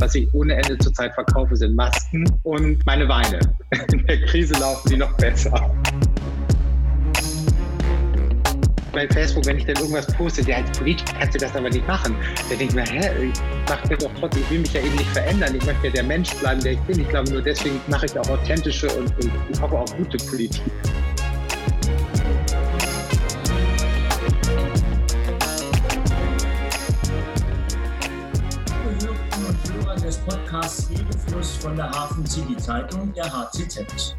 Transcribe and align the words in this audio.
Was 0.00 0.14
ich 0.14 0.32
ohne 0.32 0.54
Ende 0.54 0.78
zurzeit 0.78 1.12
verkaufe, 1.12 1.54
sind 1.54 1.76
Masken 1.76 2.24
und 2.44 2.84
meine 2.86 3.06
Weine. 3.06 3.38
In 3.92 4.06
der 4.06 4.18
Krise 4.22 4.54
laufen 4.54 4.88
die 4.88 4.96
noch 4.96 5.12
besser. 5.18 5.70
Bei 8.92 9.06
Facebook, 9.08 9.44
wenn 9.44 9.58
ich 9.58 9.66
dann 9.66 9.76
irgendwas 9.76 10.06
poste, 10.14 10.40
ja, 10.48 10.56
als 10.56 10.78
Politiker 10.78 11.12
kannst 11.18 11.34
du 11.34 11.38
das 11.38 11.54
aber 11.54 11.68
nicht 11.68 11.86
machen. 11.86 12.16
Dann 12.48 12.58
denke 12.58 12.64
ich 12.64 12.74
mir, 12.74 12.84
hä, 12.84 13.26
ich 13.26 13.38
mach 13.68 13.84
mir 13.90 13.98
doch 13.98 14.10
trotzdem, 14.18 14.42
ich 14.42 14.50
will 14.50 14.58
mich 14.60 14.72
ja 14.72 14.80
eben 14.80 14.96
nicht 14.96 15.10
verändern. 15.10 15.54
Ich 15.54 15.66
möchte 15.66 15.88
ja 15.88 15.92
der 15.92 16.04
Mensch 16.04 16.32
bleiben, 16.36 16.62
der 16.62 16.72
ich 16.72 16.80
bin. 16.80 17.00
Ich 17.00 17.08
glaube, 17.10 17.30
nur 17.30 17.42
deswegen 17.42 17.78
mache 17.88 18.06
ich 18.06 18.18
auch 18.18 18.28
authentische 18.30 18.88
und, 18.88 19.14
und 19.22 19.30
ich 19.52 19.60
hoffe 19.60 19.78
auch 19.78 19.96
gute 19.98 20.16
Politik. 20.16 20.62
Podcast 30.50 30.90
Redefluss 30.90 31.56
von 31.58 31.76
der 31.76 31.88
Hafen 31.90 32.26
City 32.26 32.56
Zeitung, 32.56 33.12
der 33.12 33.32
HCZ. 33.32 34.16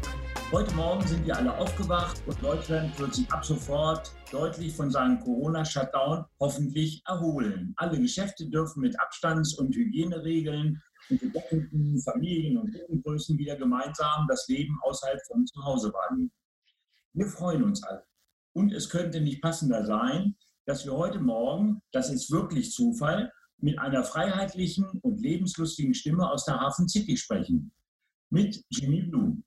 Heute 0.50 0.74
Morgen 0.74 1.06
sind 1.06 1.26
wir 1.26 1.36
alle 1.36 1.54
aufgewacht 1.58 2.22
und 2.26 2.42
Deutschland 2.42 2.98
wird 2.98 3.14
sich 3.14 3.30
ab 3.30 3.44
sofort 3.44 4.10
deutlich 4.30 4.74
von 4.74 4.90
seinem 4.90 5.20
Corona-Shutdown 5.20 6.24
hoffentlich 6.40 7.02
erholen. 7.06 7.74
Alle 7.76 8.00
Geschäfte 8.00 8.48
dürfen 8.48 8.80
mit 8.80 8.98
Abstands- 8.98 9.58
und 9.58 9.76
Hygieneregeln 9.76 10.80
und 11.10 11.20
gedeckten 11.20 12.00
Familien- 12.00 12.56
und 12.56 12.72
Gruppengrößen 12.72 13.36
wieder 13.36 13.56
gemeinsam 13.56 14.26
das 14.26 14.48
Leben 14.48 14.78
außerhalb 14.84 15.20
von 15.26 15.46
zu 15.46 15.62
Hause 15.62 15.92
wahrnehmen. 15.92 16.32
Wir 17.12 17.26
freuen 17.26 17.62
uns 17.62 17.82
alle. 17.82 18.06
Und 18.54 18.72
es 18.72 18.88
könnte 18.88 19.20
nicht 19.20 19.42
passender 19.42 19.84
sein, 19.84 20.34
dass 20.64 20.86
wir 20.86 20.94
heute 20.94 21.20
Morgen, 21.20 21.82
das 21.92 22.10
ist 22.10 22.30
wirklich 22.30 22.72
Zufall, 22.72 23.30
mit 23.62 23.78
einer 23.78 24.02
freiheitlichen 24.02 24.84
und 25.02 25.20
lebenslustigen 25.20 25.94
Stimme 25.94 26.28
aus 26.30 26.44
der 26.44 26.58
Hafen 26.60 26.88
City 26.88 27.16
sprechen. 27.16 27.72
Mit 28.30 28.62
Jimmy 28.70 29.02
Blum. 29.02 29.44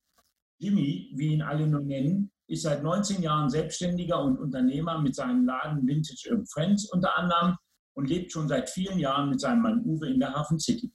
Jimmy, 0.58 1.12
wie 1.16 1.34
ihn 1.34 1.42
alle 1.42 1.68
nur 1.68 1.82
nennen, 1.82 2.32
ist 2.48 2.64
seit 2.64 2.82
19 2.82 3.22
Jahren 3.22 3.50
Selbstständiger 3.50 4.24
und 4.24 4.38
Unternehmer 4.38 5.02
mit 5.02 5.16
seinem 5.16 5.46
Laden 5.46 5.86
Vintage 5.86 6.44
Friends 6.48 6.90
unter 6.92 7.18
anderem 7.18 7.58
und 7.96 8.10
lebt 8.10 8.32
schon 8.32 8.48
seit 8.48 8.70
vielen 8.70 9.00
Jahren 9.00 9.30
mit 9.30 9.42
seinem 9.42 9.62
Mann 9.62 9.84
Uwe 9.84 10.10
in 10.10 10.20
der 10.20 10.34
Hafen 10.34 10.60
City. 10.60 10.94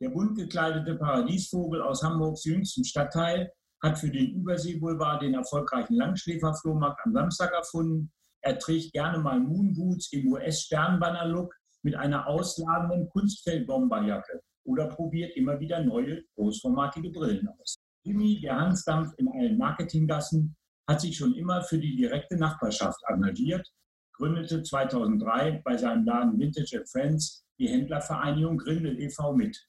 Der 0.00 0.10
bunt 0.10 0.36
gekleidete 0.36 0.94
Paradiesvogel 0.94 1.82
aus 1.82 2.04
Hamburgs 2.04 2.44
jüngstem 2.44 2.84
Stadtteil 2.84 3.50
hat 3.82 3.98
für 3.98 4.10
den 4.10 4.34
Überseeboulevard 4.34 5.22
den 5.22 5.34
erfolgreichen 5.34 5.94
Langschläferflohmarkt 5.94 7.00
am 7.04 7.12
Samstag 7.12 7.52
erfunden. 7.52 8.12
Er 8.42 8.58
trägt 8.58 8.92
gerne 8.92 9.18
mal 9.18 9.40
Moonboots 9.40 10.12
im 10.12 10.32
US-Sternbanner-Look 10.32 11.52
mit 11.82 11.94
einer 11.94 12.26
ausladenden 12.26 13.08
Kunstfellbomberjacke 13.10 14.40
oder 14.64 14.88
probiert 14.88 15.36
immer 15.36 15.58
wieder 15.60 15.82
neue, 15.82 16.22
großformatige 16.34 17.10
Brillen 17.10 17.48
aus. 17.48 17.76
Jimmy, 18.04 18.40
der 18.40 18.58
Hansdampf 18.58 19.12
in 19.16 19.28
allen 19.28 19.58
Marketinggassen, 19.58 20.56
hat 20.88 21.00
sich 21.00 21.16
schon 21.16 21.34
immer 21.34 21.62
für 21.62 21.78
die 21.78 21.96
direkte 21.96 22.36
Nachbarschaft 22.36 22.98
engagiert, 23.08 23.66
gründete 24.14 24.62
2003 24.62 25.62
bei 25.64 25.76
seinem 25.76 26.04
Laden 26.04 26.38
Vintage 26.38 26.84
Friends 26.90 27.44
die 27.58 27.68
Händlervereinigung 27.68 28.58
Grindel 28.58 29.00
e.V. 29.00 29.34
mit, 29.34 29.68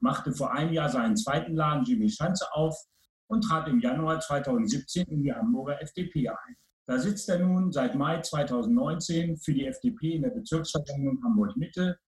machte 0.00 0.32
vor 0.32 0.52
einem 0.52 0.72
Jahr 0.72 0.88
seinen 0.88 1.16
zweiten 1.16 1.54
Laden 1.56 1.84
Jimmy 1.84 2.08
Schanze 2.08 2.46
auf 2.52 2.76
und 3.28 3.42
trat 3.42 3.68
im 3.68 3.80
Januar 3.80 4.20
2017 4.20 5.04
in 5.06 5.22
die 5.22 5.32
Hamburger 5.32 5.80
FDP 5.82 6.28
ein. 6.28 6.56
Da 6.86 6.98
sitzt 6.98 7.28
er 7.30 7.38
nun 7.38 7.72
seit 7.72 7.94
Mai 7.94 8.20
2019 8.20 9.38
für 9.38 9.54
die 9.54 9.66
FDP 9.66 10.16
in 10.16 10.22
der 10.22 10.30
Bezirksversammlung 10.30 11.22
Hamburg-Mitte. 11.24 11.98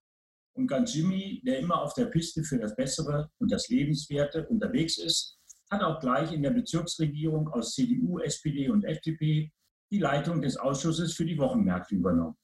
Und 0.55 0.67
ganz 0.67 0.95
Jimmy, 0.95 1.43
der 1.47 1.59
immer 1.61 1.81
auf 1.81 1.95
der 1.95 2.07
Piste 2.07 2.43
für 2.43 2.59
das 2.59 2.77
Bessere 2.77 3.31
und 3.39 3.51
das 3.51 3.69
Lebenswerte 3.69 4.47
unterwegs 4.49 4.99
ist, 4.99 5.39
hat 5.71 5.83
auch 5.83 5.99
gleich 6.01 6.33
in 6.33 6.43
der 6.43 6.51
Bezirksregierung 6.51 7.49
aus 7.49 7.75
CDU, 7.75 8.19
SPD 8.19 8.69
und 8.69 8.85
FDP 8.85 9.51
die 9.91 9.99
Leitung 9.99 10.43
des 10.43 10.57
Ausschusses 10.57 11.15
für 11.15 11.25
die 11.25 11.39
Wochenmärkte 11.39 11.95
übernommen. 11.95 12.37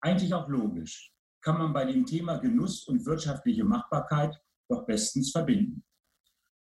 Eigentlich 0.00 0.32
auch 0.34 0.48
logisch, 0.48 1.12
kann 1.40 1.58
man 1.58 1.72
bei 1.72 1.84
dem 1.84 2.06
Thema 2.06 2.38
Genuss 2.38 2.86
und 2.86 3.04
wirtschaftliche 3.06 3.64
Machbarkeit 3.64 4.36
doch 4.68 4.86
bestens 4.86 5.30
verbinden. 5.30 5.84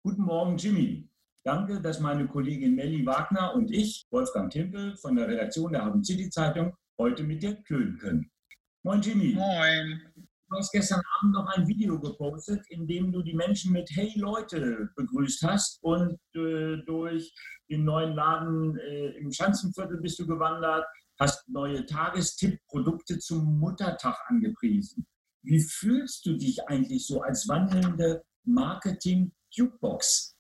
Guten 0.03 0.23
Morgen, 0.23 0.57
Jimmy. 0.57 1.09
Danke, 1.45 1.79
dass 1.79 2.01
meine 2.01 2.27
Kollegin 2.27 2.75
Melli 2.75 3.05
Wagner 3.05 3.55
und 3.55 3.71
ich, 3.71 4.07
Wolfgang 4.11 4.51
Timpel 4.51 4.97
von 4.97 5.15
der 5.15 5.29
Redaktion 5.29 5.73
der 5.73 5.85
Hafen 5.85 6.03
City 6.03 6.31
Zeitung, 6.31 6.75
heute 6.99 7.23
mit 7.23 7.43
dir 7.43 7.63
klönen 7.65 7.99
können. 7.99 8.31
Moin 8.83 9.03
Jimmy. 9.03 9.35
Moin. 9.35 10.01
Du 10.49 10.57
hast 10.57 10.73
gestern 10.73 11.03
Abend 11.19 11.35
noch 11.35 11.47
ein 11.55 11.69
Video 11.69 12.01
gepostet, 12.01 12.65
in 12.71 12.87
dem 12.87 13.13
du 13.13 13.23
die 13.23 13.35
Menschen 13.35 13.73
mit 13.73 13.91
Hey 13.95 14.11
Leute 14.17 14.89
begrüßt 14.97 15.43
hast 15.43 15.83
und 15.83 16.19
äh, 16.35 16.79
durch 16.87 17.31
den 17.69 17.85
neuen 17.85 18.15
Laden 18.15 18.79
äh, 18.79 19.09
im 19.19 19.31
Schanzenviertel 19.31 20.01
bist 20.01 20.19
du 20.19 20.27
gewandert, 20.27 20.87
hast 21.21 21.47
neue 21.51 21.85
Tagestipp-Produkte 21.85 23.19
zum 23.19 23.59
Muttertag 23.59 24.17
angepriesen. 24.29 25.07
Wie 25.43 25.61
fühlst 25.61 26.25
du 26.25 26.39
dich 26.39 26.67
eigentlich 26.69 27.07
so 27.07 27.21
als 27.21 27.47
wandelnde 27.49 28.25
Marketing-Jukebox? 28.45 30.34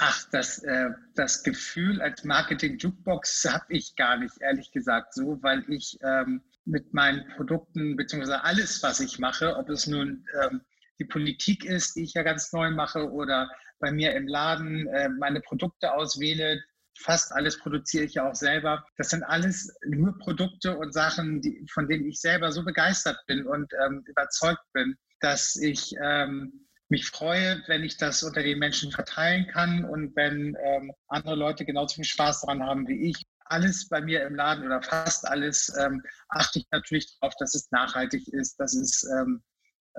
Ach, 0.00 0.24
das, 0.30 0.62
äh, 0.62 0.90
das 1.16 1.42
Gefühl 1.42 2.00
als 2.00 2.22
Marketing-Jukebox 2.22 3.44
habe 3.50 3.66
ich 3.70 3.96
gar 3.96 4.16
nicht, 4.16 4.34
ehrlich 4.40 4.70
gesagt, 4.70 5.12
so, 5.12 5.42
weil 5.42 5.64
ich 5.68 5.98
ähm, 6.02 6.40
mit 6.64 6.94
meinen 6.94 7.26
Produkten, 7.34 7.96
beziehungsweise 7.96 8.44
alles, 8.44 8.80
was 8.84 9.00
ich 9.00 9.18
mache, 9.18 9.56
ob 9.56 9.68
es 9.68 9.88
nun 9.88 10.24
ähm, 10.40 10.60
die 11.00 11.04
Politik 11.04 11.64
ist, 11.64 11.96
die 11.96 12.04
ich 12.04 12.14
ja 12.14 12.22
ganz 12.22 12.52
neu 12.52 12.70
mache, 12.70 13.10
oder 13.10 13.50
bei 13.80 13.90
mir 13.90 14.14
im 14.14 14.28
Laden 14.28 14.86
äh, 14.86 15.08
meine 15.08 15.40
Produkte 15.40 15.92
auswähle, 15.92 16.62
fast 16.96 17.32
alles 17.32 17.58
produziere 17.58 18.04
ich 18.04 18.14
ja 18.14 18.28
auch 18.28 18.34
selber. 18.36 18.84
Das 18.98 19.10
sind 19.10 19.24
alles 19.24 19.74
nur 19.84 20.16
Produkte 20.18 20.76
und 20.76 20.92
Sachen, 20.92 21.40
die, 21.40 21.66
von 21.72 21.88
denen 21.88 22.06
ich 22.06 22.20
selber 22.20 22.52
so 22.52 22.64
begeistert 22.64 23.18
bin 23.26 23.46
und 23.46 23.72
ähm, 23.84 24.04
überzeugt 24.06 24.64
bin, 24.72 24.96
dass 25.20 25.56
ich 25.56 25.94
ähm, 26.00 26.67
mich 26.88 27.08
freue, 27.10 27.62
wenn 27.66 27.84
ich 27.84 27.96
das 27.96 28.22
unter 28.22 28.42
den 28.42 28.58
Menschen 28.58 28.90
verteilen 28.92 29.46
kann 29.48 29.84
und 29.84 30.16
wenn 30.16 30.56
ähm, 30.62 30.92
andere 31.08 31.34
Leute 31.34 31.64
genauso 31.64 31.96
viel 31.96 32.04
Spaß 32.04 32.42
daran 32.42 32.62
haben 32.62 32.88
wie 32.88 33.10
ich. 33.10 33.26
Alles 33.44 33.88
bei 33.88 34.00
mir 34.00 34.26
im 34.26 34.34
Laden 34.34 34.64
oder 34.64 34.82
fast 34.82 35.26
alles 35.26 35.74
ähm, 35.78 36.02
achte 36.28 36.60
ich 36.60 36.66
natürlich 36.70 37.18
darauf, 37.18 37.34
dass 37.38 37.54
es 37.54 37.70
nachhaltig 37.70 38.28
ist, 38.28 38.56
dass 38.60 38.74
es 38.74 39.04
ähm, 39.18 39.42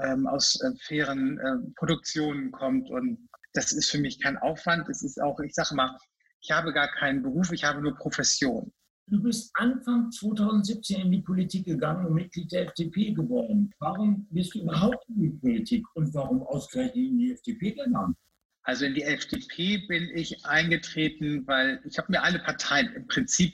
ähm 0.04 0.28
aus 0.28 0.60
äh, 0.62 0.72
fairen 0.84 1.40
äh, 1.40 1.72
Produktionen 1.76 2.52
kommt 2.52 2.90
und 2.90 3.30
das 3.54 3.72
ist 3.72 3.90
für 3.90 3.98
mich 3.98 4.20
kein 4.20 4.38
Aufwand. 4.38 4.88
Es 4.90 5.02
ist 5.02 5.20
auch, 5.22 5.40
ich 5.40 5.54
sage 5.54 5.76
mal, 5.76 5.98
ich 6.42 6.52
habe 6.52 6.74
gar 6.74 6.88
keinen 6.88 7.24
Beruf, 7.24 7.52
ich 7.52 7.64
habe 7.64 7.82
nur 7.82 7.96
Profession. 7.96 8.72
Du 9.12 9.24
bist 9.24 9.50
Anfang 9.56 10.12
2017 10.12 11.02
in 11.02 11.12
die 11.12 11.22
Politik 11.22 11.66
gegangen 11.66 12.06
und 12.06 12.14
Mitglied 12.14 12.52
der 12.52 12.68
FDP 12.68 13.12
geworden. 13.12 13.74
Warum 13.80 14.28
bist 14.30 14.54
du 14.54 14.62
überhaupt 14.62 15.04
in 15.10 15.22
die 15.22 15.30
Politik 15.30 15.84
und 15.96 16.14
warum 16.14 16.44
ausgerechnet 16.44 16.96
in 16.96 17.18
die 17.18 17.32
FDP 17.32 17.72
gegangen? 17.72 18.16
Also 18.64 18.86
in 18.86 18.94
die 18.94 19.02
FDP 19.02 19.80
bin 19.88 20.12
ich 20.14 20.46
eingetreten, 20.46 21.48
weil 21.48 21.82
ich 21.86 21.98
habe 21.98 22.12
mir 22.12 22.22
alle 22.22 22.38
Parteien 22.38 22.94
im 22.94 23.08
Prinzip, 23.08 23.54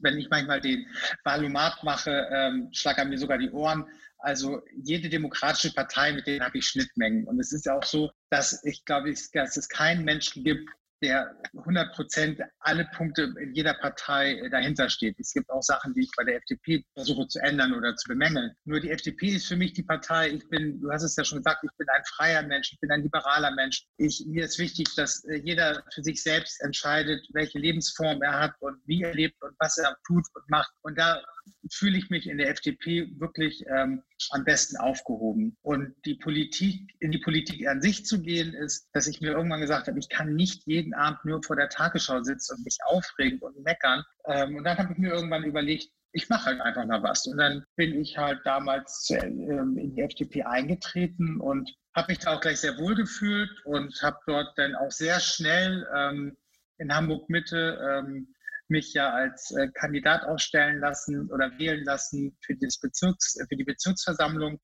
wenn 0.00 0.18
ich 0.18 0.28
manchmal 0.30 0.60
den 0.60 0.84
Wahlomat 1.22 1.84
mache, 1.84 2.26
ähm, 2.32 2.70
schlagern 2.72 3.10
mir 3.10 3.18
sogar 3.18 3.38
die 3.38 3.50
Ohren. 3.50 3.84
Also 4.18 4.62
jede 4.82 5.08
demokratische 5.08 5.72
Partei, 5.72 6.12
mit 6.12 6.26
denen 6.26 6.44
habe 6.44 6.58
ich 6.58 6.66
Schnittmengen. 6.66 7.24
Und 7.28 7.38
es 7.38 7.52
ist 7.52 7.66
ja 7.66 7.76
auch 7.76 7.84
so, 7.84 8.10
dass 8.30 8.64
ich 8.64 8.84
glaube, 8.84 9.14
dass 9.32 9.56
es 9.56 9.68
keinen 9.68 10.04
Menschen 10.04 10.42
gibt, 10.42 10.68
der 11.02 11.34
100 11.56 11.94
Prozent 11.94 12.40
alle 12.60 12.88
Punkte 12.96 13.34
in 13.40 13.54
jeder 13.54 13.74
Partei 13.74 14.34
äh, 14.34 14.50
dahinter 14.50 14.88
steht. 14.88 15.18
Es 15.18 15.32
gibt 15.32 15.50
auch 15.50 15.62
Sachen, 15.62 15.94
die 15.94 16.02
ich 16.02 16.10
bei 16.16 16.24
der 16.24 16.36
FDP 16.36 16.84
versuche 16.94 17.26
zu 17.28 17.38
ändern 17.40 17.72
oder 17.74 17.94
zu 17.96 18.08
bemängeln. 18.08 18.52
Nur 18.64 18.80
die 18.80 18.90
FDP 18.90 19.28
ist 19.28 19.46
für 19.46 19.56
mich 19.56 19.72
die 19.72 19.82
Partei. 19.82 20.30
Ich 20.30 20.48
bin, 20.48 20.80
du 20.80 20.90
hast 20.90 21.02
es 21.02 21.16
ja 21.16 21.24
schon 21.24 21.38
gesagt, 21.38 21.62
ich 21.64 21.76
bin 21.76 21.88
ein 21.88 22.02
freier 22.04 22.42
Mensch, 22.42 22.72
ich 22.72 22.80
bin 22.80 22.90
ein 22.90 23.02
liberaler 23.02 23.52
Mensch. 23.52 23.84
Ich, 23.96 24.24
mir 24.26 24.44
ist 24.44 24.58
wichtig, 24.58 24.88
dass 24.96 25.24
äh, 25.24 25.36
jeder 25.36 25.82
für 25.92 26.02
sich 26.02 26.22
selbst 26.22 26.60
entscheidet, 26.62 27.26
welche 27.32 27.58
Lebensform 27.58 28.22
er 28.22 28.38
hat 28.38 28.54
und 28.60 28.80
wie 28.86 29.02
er 29.02 29.14
lebt 29.14 29.40
und 29.42 29.54
was 29.58 29.78
er 29.78 29.96
tut 30.06 30.24
und 30.34 30.50
macht. 30.50 30.72
Und 30.82 30.98
da 30.98 31.22
fühle 31.70 31.98
ich 31.98 32.10
mich 32.10 32.28
in 32.28 32.38
der 32.38 32.50
FDP 32.50 33.08
wirklich 33.18 33.64
ähm, 33.68 34.02
am 34.30 34.44
besten 34.44 34.76
aufgehoben. 34.76 35.56
Und 35.62 35.94
die 36.04 36.14
Politik, 36.14 36.94
in 37.00 37.12
die 37.12 37.18
Politik 37.18 37.66
an 37.66 37.80
sich 37.80 38.04
zu 38.04 38.20
gehen, 38.22 38.54
ist, 38.54 38.88
dass 38.92 39.06
ich 39.06 39.20
mir 39.20 39.32
irgendwann 39.32 39.60
gesagt 39.60 39.88
habe, 39.88 39.98
ich 39.98 40.08
kann 40.08 40.34
nicht 40.34 40.66
jeden 40.66 40.94
Abend 40.94 41.24
nur 41.24 41.42
vor 41.42 41.56
der 41.56 41.68
Tagesschau 41.68 42.22
sitzen 42.22 42.56
und 42.56 42.64
mich 42.64 42.78
aufregen 42.84 43.40
und 43.40 43.62
meckern. 43.62 44.04
Ähm, 44.26 44.56
und 44.56 44.64
dann 44.64 44.78
habe 44.78 44.92
ich 44.92 44.98
mir 44.98 45.12
irgendwann 45.12 45.44
überlegt, 45.44 45.90
ich 46.12 46.28
mache 46.28 46.46
halt 46.46 46.60
einfach 46.60 46.86
mal 46.86 47.02
was. 47.02 47.26
Und 47.26 47.38
dann 47.38 47.64
bin 47.76 48.00
ich 48.00 48.16
halt 48.16 48.40
damals 48.44 49.08
ähm, 49.10 49.76
in 49.76 49.94
die 49.94 50.02
FDP 50.02 50.42
eingetreten 50.42 51.40
und 51.40 51.70
habe 51.94 52.12
mich 52.12 52.18
da 52.18 52.34
auch 52.34 52.40
gleich 52.40 52.60
sehr 52.60 52.78
wohl 52.78 52.94
gefühlt 52.94 53.50
und 53.64 54.00
habe 54.02 54.18
dort 54.26 54.56
dann 54.56 54.74
auch 54.74 54.90
sehr 54.90 55.20
schnell 55.20 55.86
ähm, 55.94 56.36
in 56.78 56.94
Hamburg 56.94 57.28
Mitte 57.28 57.78
ähm, 57.82 58.34
mich 58.70 58.92
ja 58.94 59.12
als 59.12 59.50
äh, 59.52 59.68
Kandidat 59.74 60.24
aufstellen 60.24 60.80
lassen 60.80 61.30
oder 61.30 61.58
wählen 61.58 61.84
lassen 61.84 62.36
für, 62.40 62.54
Bezirks, 62.54 63.38
für 63.48 63.56
die 63.56 63.64
Bezirksversammlung. 63.64 64.60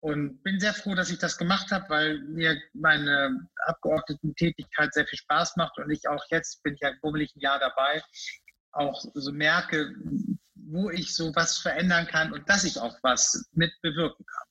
Und 0.00 0.42
bin 0.42 0.60
sehr 0.60 0.74
froh, 0.74 0.94
dass 0.94 1.10
ich 1.10 1.18
das 1.18 1.38
gemacht 1.38 1.70
habe, 1.70 1.88
weil 1.88 2.18
mir 2.24 2.60
meine 2.74 3.48
Abgeordnetentätigkeit 3.64 4.92
sehr 4.92 5.06
viel 5.06 5.18
Spaß 5.18 5.56
macht 5.56 5.78
und 5.78 5.90
ich 5.90 6.06
auch 6.08 6.22
jetzt, 6.30 6.62
bin 6.62 6.74
ich 6.74 6.80
ja 6.80 6.92
bummelig 7.00 7.34
ein 7.34 7.40
Jahr 7.40 7.58
dabei, 7.58 8.02
auch 8.72 9.02
so 9.14 9.32
merke, 9.32 9.94
wo 10.54 10.90
ich 10.90 11.14
so 11.14 11.34
was 11.34 11.58
verändern 11.58 12.06
kann 12.06 12.32
und 12.32 12.48
dass 12.50 12.64
ich 12.64 12.78
auch 12.78 12.98
was 13.02 13.48
mit 13.52 13.72
bewirken 13.80 14.26
kann. 14.26 14.48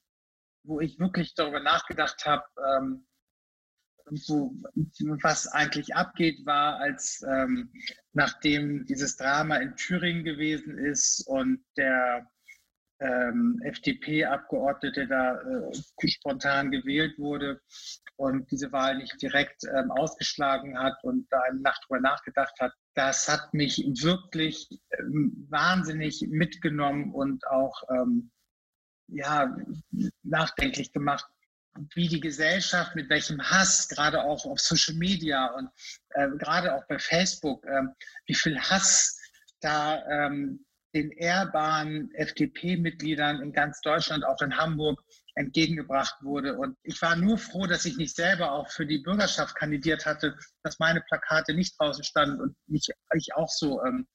Wo 0.64 0.80
ich 0.80 0.98
wirklich 0.98 1.36
darüber 1.36 1.60
nachgedacht 1.60 2.26
habe, 2.26 2.46
ähm, 2.76 3.06
wo, 4.10 4.56
was 5.22 5.48
eigentlich 5.48 5.96
abgeht, 5.96 6.46
war, 6.46 6.80
als 6.80 7.24
ähm, 7.28 7.72
nachdem 8.14 8.86
dieses 8.86 9.16
Drama 9.16 9.58
in 9.58 9.76
Thüringen 9.76 10.24
gewesen 10.24 10.78
ist 10.78 11.26
und 11.28 11.64
der 11.78 12.30
ähm, 13.00 13.60
FDP-Abgeordnete 13.64 15.08
da 15.08 15.42
äh, 15.42 16.08
spontan 16.08 16.72
gewählt 16.72 17.18
wurde 17.18 17.62
und 18.16 18.50
diese 18.52 18.72
Wahl 18.72 18.98
nicht 18.98 19.22
direkt 19.22 19.64
ähm, 19.66 19.92
ausgeschlagen 19.92 20.78
hat 20.80 21.04
und 21.04 21.28
da 21.32 21.42
eine 21.42 21.60
Nacht 21.60 21.84
drüber 21.88 22.00
nachgedacht 22.00 22.54
hat, 22.60 22.74
das 22.94 23.28
hat 23.28 23.54
mich 23.54 23.80
wirklich 24.02 24.70
ähm, 24.98 25.48
wahnsinnig 25.50 26.26
mitgenommen 26.30 27.14
und 27.14 27.46
auch 27.48 27.84
ähm, 27.90 28.32
ja, 29.08 29.56
nachdenklich 30.24 30.92
gemacht, 30.92 31.26
wie 31.96 32.08
die 32.08 32.20
Gesellschaft, 32.20 32.96
mit 32.96 33.10
welchem 33.10 33.42
Hass, 33.42 33.88
gerade 33.88 34.24
auch 34.24 34.46
auf 34.46 34.60
Social 34.60 34.96
Media 34.96 35.48
und 35.48 35.70
äh, 36.10 36.30
gerade 36.38 36.76
auch 36.76 36.86
bei 36.88 37.00
Facebook, 37.00 37.66
äh, 37.66 37.84
wie 38.28 38.36
viel 38.36 38.60
Hass 38.60 39.20
da 39.60 40.04
ähm, 40.08 40.66
den 40.94 41.12
ehrbaren 41.12 42.12
FDP-Mitgliedern 42.14 43.42
in 43.42 43.52
ganz 43.52 43.82
Deutschland, 43.82 44.24
auch 44.24 44.42
in 44.42 44.58
Hamburg, 44.58 45.04
entgegengebracht 45.36 46.16
wurde. 46.22 46.58
Und 46.58 46.78
ich 46.84 47.02
war 47.02 47.16
nur 47.16 47.38
froh, 47.40 47.66
dass 47.66 47.86
ich 47.86 47.98
nicht 47.98 48.16
selber 48.16 48.52
auch 48.52 48.70
für 48.70 48.86
die 48.86 49.00
Bürgerschaft 49.00 49.56
kandidiert 49.56 50.06
hatte, 50.06 50.38
dass 50.62 50.78
meine 50.78 51.02
Plakate 51.02 51.56
nicht 51.56 51.80
draußen 51.80 52.04
standen 52.04 52.40
und 52.40 52.56
nicht, 52.68 52.92
ich 53.16 53.34
auch 53.36 53.50
so 53.50 53.84
ähm, 53.84 54.08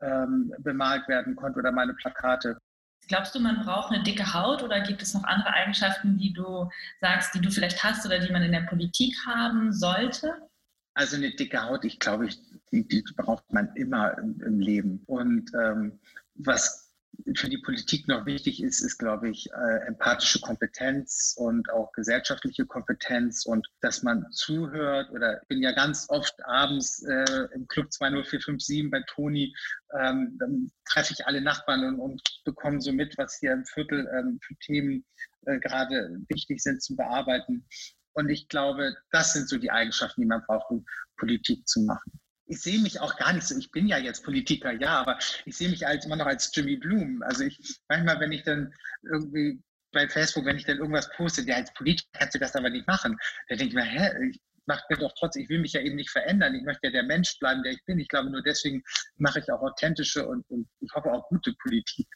ähm, 0.00 0.54
bemalt 0.60 1.06
werden 1.08 1.36
konnte 1.36 1.58
oder 1.58 1.72
meine 1.72 1.94
Plakate. 1.94 2.56
Glaubst 3.08 3.34
du, 3.34 3.40
man 3.40 3.64
braucht 3.64 3.92
eine 3.92 4.02
dicke 4.02 4.32
Haut 4.32 4.62
oder 4.62 4.80
gibt 4.80 5.02
es 5.02 5.14
noch 5.14 5.24
andere 5.24 5.52
Eigenschaften, 5.52 6.16
die 6.18 6.32
du 6.32 6.68
sagst, 7.00 7.34
die 7.34 7.40
du 7.40 7.50
vielleicht 7.50 7.82
hast 7.82 8.06
oder 8.06 8.18
die 8.18 8.32
man 8.32 8.42
in 8.42 8.52
der 8.52 8.62
Politik 8.62 9.14
haben 9.26 9.72
sollte? 9.72 10.34
Also 10.94 11.16
eine 11.16 11.30
dicke 11.34 11.62
Haut, 11.62 11.84
ich 11.84 11.98
glaube, 11.98 12.28
die, 12.70 12.86
die 12.86 13.04
braucht 13.16 13.52
man 13.52 13.74
immer 13.76 14.16
im, 14.18 14.40
im 14.40 14.60
Leben. 14.60 15.02
Und 15.06 15.50
ähm, 15.54 15.98
was 16.34 16.81
für 17.38 17.48
die 17.48 17.58
Politik 17.58 18.08
noch 18.08 18.26
wichtig 18.26 18.62
ist, 18.62 18.80
ist, 18.80 18.98
glaube 18.98 19.28
ich, 19.28 19.50
äh, 19.52 19.86
empathische 19.86 20.40
Kompetenz 20.40 21.34
und 21.36 21.70
auch 21.70 21.92
gesellschaftliche 21.92 22.66
Kompetenz 22.66 23.44
und 23.46 23.68
dass 23.80 24.02
man 24.02 24.30
zuhört. 24.32 25.10
Oder 25.10 25.42
ich 25.42 25.48
bin 25.48 25.62
ja 25.62 25.72
ganz 25.72 26.08
oft 26.08 26.34
abends 26.44 27.02
äh, 27.02 27.48
im 27.54 27.66
Club 27.68 27.92
20457 27.92 28.90
bei 28.90 29.02
Toni, 29.06 29.54
ähm, 29.98 30.36
dann 30.38 30.72
treffe 30.84 31.12
ich 31.12 31.26
alle 31.26 31.40
Nachbarn 31.40 31.84
und, 31.84 32.00
und 32.00 32.22
bekomme 32.44 32.80
so 32.80 32.92
mit, 32.92 33.16
was 33.18 33.38
hier 33.38 33.52
im 33.52 33.64
Viertel 33.66 34.08
ähm, 34.12 34.38
für 34.42 34.54
Themen 34.56 35.04
äh, 35.46 35.58
gerade 35.58 36.16
wichtig 36.28 36.62
sind 36.62 36.82
zu 36.82 36.96
bearbeiten. 36.96 37.66
Und 38.14 38.28
ich 38.28 38.48
glaube, 38.48 38.96
das 39.10 39.32
sind 39.32 39.48
so 39.48 39.58
die 39.58 39.70
Eigenschaften, 39.70 40.20
die 40.20 40.26
man 40.26 40.42
braucht, 40.46 40.70
um 40.70 40.84
Politik 41.16 41.66
zu 41.66 41.82
machen 41.82 42.21
ich 42.52 42.60
sehe 42.60 42.80
mich 42.80 43.00
auch 43.00 43.16
gar 43.16 43.32
nicht 43.32 43.46
so, 43.46 43.56
ich 43.56 43.70
bin 43.70 43.86
ja 43.86 43.96
jetzt 43.96 44.24
Politiker, 44.24 44.72
ja, 44.72 45.00
aber 45.00 45.18
ich 45.46 45.56
sehe 45.56 45.70
mich 45.70 45.86
als, 45.86 46.04
immer 46.04 46.16
noch 46.16 46.26
als 46.26 46.54
Jimmy 46.54 46.76
Bloom. 46.76 47.22
Also 47.22 47.44
ich, 47.44 47.80
manchmal, 47.88 48.20
wenn 48.20 48.32
ich 48.32 48.42
dann 48.42 48.74
irgendwie 49.02 49.58
bei 49.90 50.06
Facebook, 50.06 50.44
wenn 50.44 50.58
ich 50.58 50.66
dann 50.66 50.76
irgendwas 50.76 51.10
poste, 51.16 51.42
ja, 51.42 51.56
als 51.56 51.72
Politiker 51.72 52.10
kannst 52.12 52.34
du 52.34 52.38
das 52.38 52.54
aber 52.54 52.68
nicht 52.68 52.86
machen, 52.86 53.16
dann 53.48 53.58
denke 53.58 53.70
ich 53.70 53.74
mir, 53.74 53.84
hä, 53.84 54.28
ich 54.28 54.40
mache 54.66 54.84
mir 54.90 54.98
doch 54.98 55.14
trotzdem, 55.18 55.44
ich 55.44 55.48
will 55.48 55.60
mich 55.60 55.72
ja 55.72 55.80
eben 55.80 55.96
nicht 55.96 56.10
verändern, 56.10 56.54
ich 56.54 56.62
möchte 56.62 56.88
ja 56.88 56.92
der 56.92 57.04
Mensch 57.04 57.38
bleiben, 57.38 57.62
der 57.62 57.72
ich 57.72 57.84
bin. 57.86 57.98
Ich 57.98 58.08
glaube, 58.08 58.30
nur 58.30 58.42
deswegen 58.42 58.82
mache 59.16 59.38
ich 59.38 59.50
auch 59.50 59.62
authentische 59.62 60.28
und, 60.28 60.44
und 60.50 60.68
ich 60.80 60.92
hoffe 60.94 61.10
auch 61.10 61.26
gute 61.28 61.54
Politik. 61.54 62.06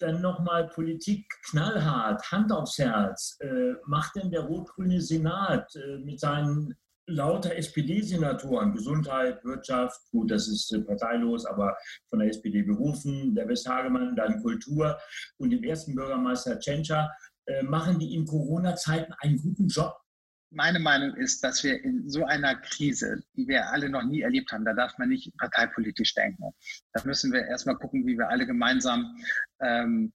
Dann 0.00 0.20
nochmal 0.20 0.66
Politik 0.66 1.24
knallhart, 1.50 2.32
Hand 2.32 2.50
aufs 2.50 2.78
Herz. 2.78 3.36
Äh, 3.40 3.74
macht 3.86 4.16
denn 4.16 4.30
der 4.30 4.40
rot-grüne 4.40 5.00
Senat 5.00 5.72
äh, 5.76 5.98
mit 5.98 6.18
seinen 6.18 6.74
lauter 7.10 7.56
SPD-Senatoren, 7.56 8.72
Gesundheit, 8.72 9.44
Wirtschaft, 9.44 10.00
gut, 10.10 10.30
das 10.30 10.48
ist 10.48 10.72
äh, 10.72 10.80
parteilos, 10.80 11.44
aber 11.46 11.76
von 12.08 12.20
der 12.20 12.28
SPD 12.28 12.62
berufen, 12.62 13.34
der 13.34 13.48
Westhagemann, 13.48 14.16
dann 14.16 14.42
Kultur 14.42 14.98
und 15.38 15.50
dem 15.50 15.62
ersten 15.64 15.94
Bürgermeister 15.94 16.58
Tschentscher, 16.58 17.10
äh, 17.46 17.62
machen 17.62 17.98
die 17.98 18.14
in 18.14 18.24
Corona-Zeiten 18.24 19.12
einen 19.20 19.38
guten 19.38 19.68
Job? 19.68 19.94
Meine 20.52 20.80
Meinung 20.80 21.14
ist, 21.16 21.44
dass 21.44 21.62
wir 21.62 21.80
in 21.84 22.08
so 22.08 22.24
einer 22.24 22.56
Krise, 22.56 23.22
die 23.36 23.46
wir 23.46 23.70
alle 23.70 23.88
noch 23.88 24.02
nie 24.02 24.22
erlebt 24.22 24.50
haben, 24.50 24.64
da 24.64 24.74
darf 24.74 24.98
man 24.98 25.08
nicht 25.08 25.32
parteipolitisch 25.38 26.14
denken. 26.14 26.52
Da 26.92 27.04
müssen 27.04 27.32
wir 27.32 27.46
erstmal 27.46 27.76
gucken, 27.76 28.04
wie 28.04 28.18
wir 28.18 28.28
alle 28.28 28.46
gemeinsam 28.46 29.16
ähm, 29.60 30.12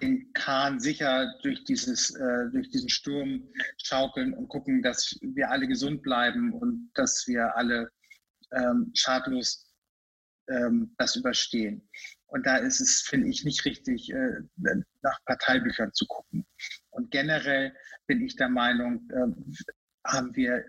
den 0.00 0.32
Kahn 0.34 0.78
sicher 0.78 1.34
durch, 1.42 1.64
dieses, 1.64 2.10
äh, 2.14 2.50
durch 2.52 2.70
diesen 2.70 2.88
Sturm 2.88 3.48
schaukeln 3.82 4.34
und 4.34 4.48
gucken, 4.48 4.82
dass 4.82 5.18
wir 5.22 5.50
alle 5.50 5.66
gesund 5.66 6.02
bleiben 6.02 6.52
und 6.52 6.90
dass 6.94 7.24
wir 7.26 7.56
alle 7.56 7.90
ähm, 8.52 8.90
schadlos 8.94 9.72
ähm, 10.48 10.94
das 10.98 11.16
überstehen. 11.16 11.88
Und 12.26 12.46
da 12.46 12.56
ist 12.56 12.80
es, 12.80 13.02
finde 13.02 13.28
ich, 13.28 13.44
nicht 13.44 13.64
richtig, 13.64 14.12
äh, 14.12 14.40
nach 15.02 15.18
Parteibüchern 15.24 15.92
zu 15.92 16.06
gucken. 16.06 16.46
Und 16.90 17.10
generell 17.10 17.74
bin 18.06 18.24
ich 18.24 18.36
der 18.36 18.48
Meinung, 18.48 19.08
äh, 19.10 19.62
haben 20.06 20.34
wir 20.36 20.64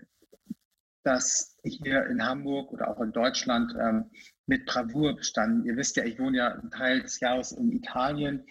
das 1.04 1.56
hier 1.64 2.06
in 2.06 2.24
Hamburg 2.24 2.72
oder 2.72 2.88
auch 2.88 3.00
in 3.00 3.12
Deutschland 3.12 3.72
ähm, 3.78 4.10
mit 4.48 4.64
Bravour 4.66 5.14
bestanden. 5.14 5.64
Ihr 5.64 5.76
wisst 5.76 5.96
ja, 5.96 6.04
ich 6.04 6.18
wohne 6.18 6.38
ja 6.38 6.48
einen 6.52 6.70
Teil 6.70 7.02
des 7.02 7.20
Jahres 7.20 7.52
in 7.52 7.70
Italien 7.70 8.44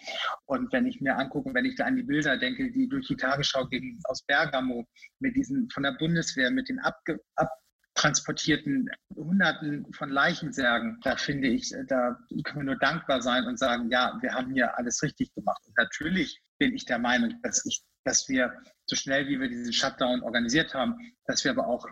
und 0.46 0.72
wenn 0.72 0.86
ich 0.86 1.00
mir 1.00 1.16
angucke, 1.16 1.52
wenn 1.52 1.64
ich 1.64 1.76
da 1.76 1.84
an 1.84 1.96
die 1.96 2.04
Bilder 2.04 2.38
denke, 2.38 2.70
die 2.70 2.88
durch 2.88 3.08
die 3.08 3.16
Tagesschau 3.16 3.66
gingen 3.66 4.00
aus 4.04 4.22
Bergamo 4.22 4.86
mit 5.18 5.36
diesen 5.36 5.68
von 5.70 5.82
der 5.82 5.92
Bundeswehr, 5.92 6.50
mit 6.50 6.68
den 6.68 6.78
abge, 6.78 7.20
abtransportierten 7.34 8.88
Hunderten 9.14 9.92
von 9.92 10.08
Leichensärgen, 10.10 11.00
da 11.02 11.16
finde 11.16 11.48
ich, 11.48 11.74
da 11.88 12.16
können 12.44 12.60
wir 12.60 12.74
nur 12.74 12.78
dankbar 12.78 13.20
sein 13.20 13.44
und 13.44 13.58
sagen, 13.58 13.90
ja, 13.90 14.16
wir 14.20 14.32
haben 14.32 14.52
hier 14.52 14.78
alles 14.78 15.02
richtig 15.02 15.34
gemacht. 15.34 15.60
Und 15.66 15.76
natürlich 15.76 16.40
bin 16.58 16.74
ich 16.74 16.84
der 16.84 17.00
Meinung, 17.00 17.34
dass 17.42 17.66
ich 17.66 17.82
dass 18.04 18.28
wir 18.28 18.54
so 18.86 18.96
schnell 18.96 19.28
wie 19.28 19.38
wir 19.38 19.48
diesen 19.48 19.72
Shutdown 19.72 20.22
organisiert 20.22 20.72
haben, 20.72 20.96
dass 21.26 21.44
wir 21.44 21.50
aber 21.50 21.66
auch 21.66 21.86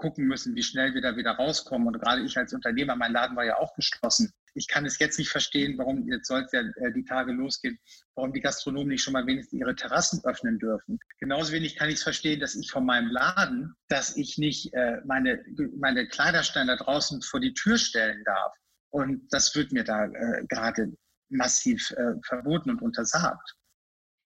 gucken 0.00 0.26
müssen, 0.26 0.56
wie 0.56 0.62
schnell 0.62 0.94
wir 0.94 1.02
da 1.02 1.16
wieder 1.16 1.32
rauskommen. 1.32 1.86
Und 1.86 2.00
gerade 2.00 2.22
ich 2.22 2.36
als 2.36 2.52
Unternehmer, 2.52 2.96
mein 2.96 3.12
Laden 3.12 3.36
war 3.36 3.44
ja 3.44 3.58
auch 3.58 3.74
geschlossen. 3.74 4.32
Ich 4.54 4.66
kann 4.66 4.84
es 4.84 4.98
jetzt 4.98 5.18
nicht 5.18 5.28
verstehen, 5.28 5.78
warum, 5.78 6.08
jetzt 6.10 6.26
soll 6.26 6.42
es 6.42 6.52
ja 6.52 6.60
äh, 6.60 6.92
die 6.92 7.04
Tage 7.04 7.32
losgehen, 7.32 7.78
warum 8.16 8.32
die 8.32 8.40
Gastronomen 8.40 8.88
nicht 8.88 9.02
schon 9.02 9.12
mal 9.12 9.26
wenigstens 9.26 9.60
ihre 9.60 9.76
Terrassen 9.76 10.24
öffnen 10.24 10.58
dürfen. 10.58 10.98
Genauso 11.20 11.52
wenig 11.52 11.76
kann 11.76 11.88
ich 11.88 11.96
es 11.96 12.02
verstehen, 12.02 12.40
dass 12.40 12.56
ich 12.56 12.70
von 12.70 12.84
meinem 12.84 13.10
Laden, 13.10 13.74
dass 13.88 14.16
ich 14.16 14.38
nicht 14.38 14.72
äh, 14.74 14.96
meine, 15.04 15.44
meine 15.78 16.08
Kleidersteine 16.08 16.76
draußen 16.76 17.22
vor 17.22 17.38
die 17.38 17.54
Tür 17.54 17.78
stellen 17.78 18.24
darf. 18.24 18.56
Und 18.88 19.28
das 19.30 19.54
wird 19.54 19.70
mir 19.70 19.84
da 19.84 20.06
äh, 20.06 20.44
gerade 20.48 20.92
massiv 21.28 21.92
äh, 21.92 22.14
verboten 22.26 22.70
und 22.70 22.82
untersagt. 22.82 23.54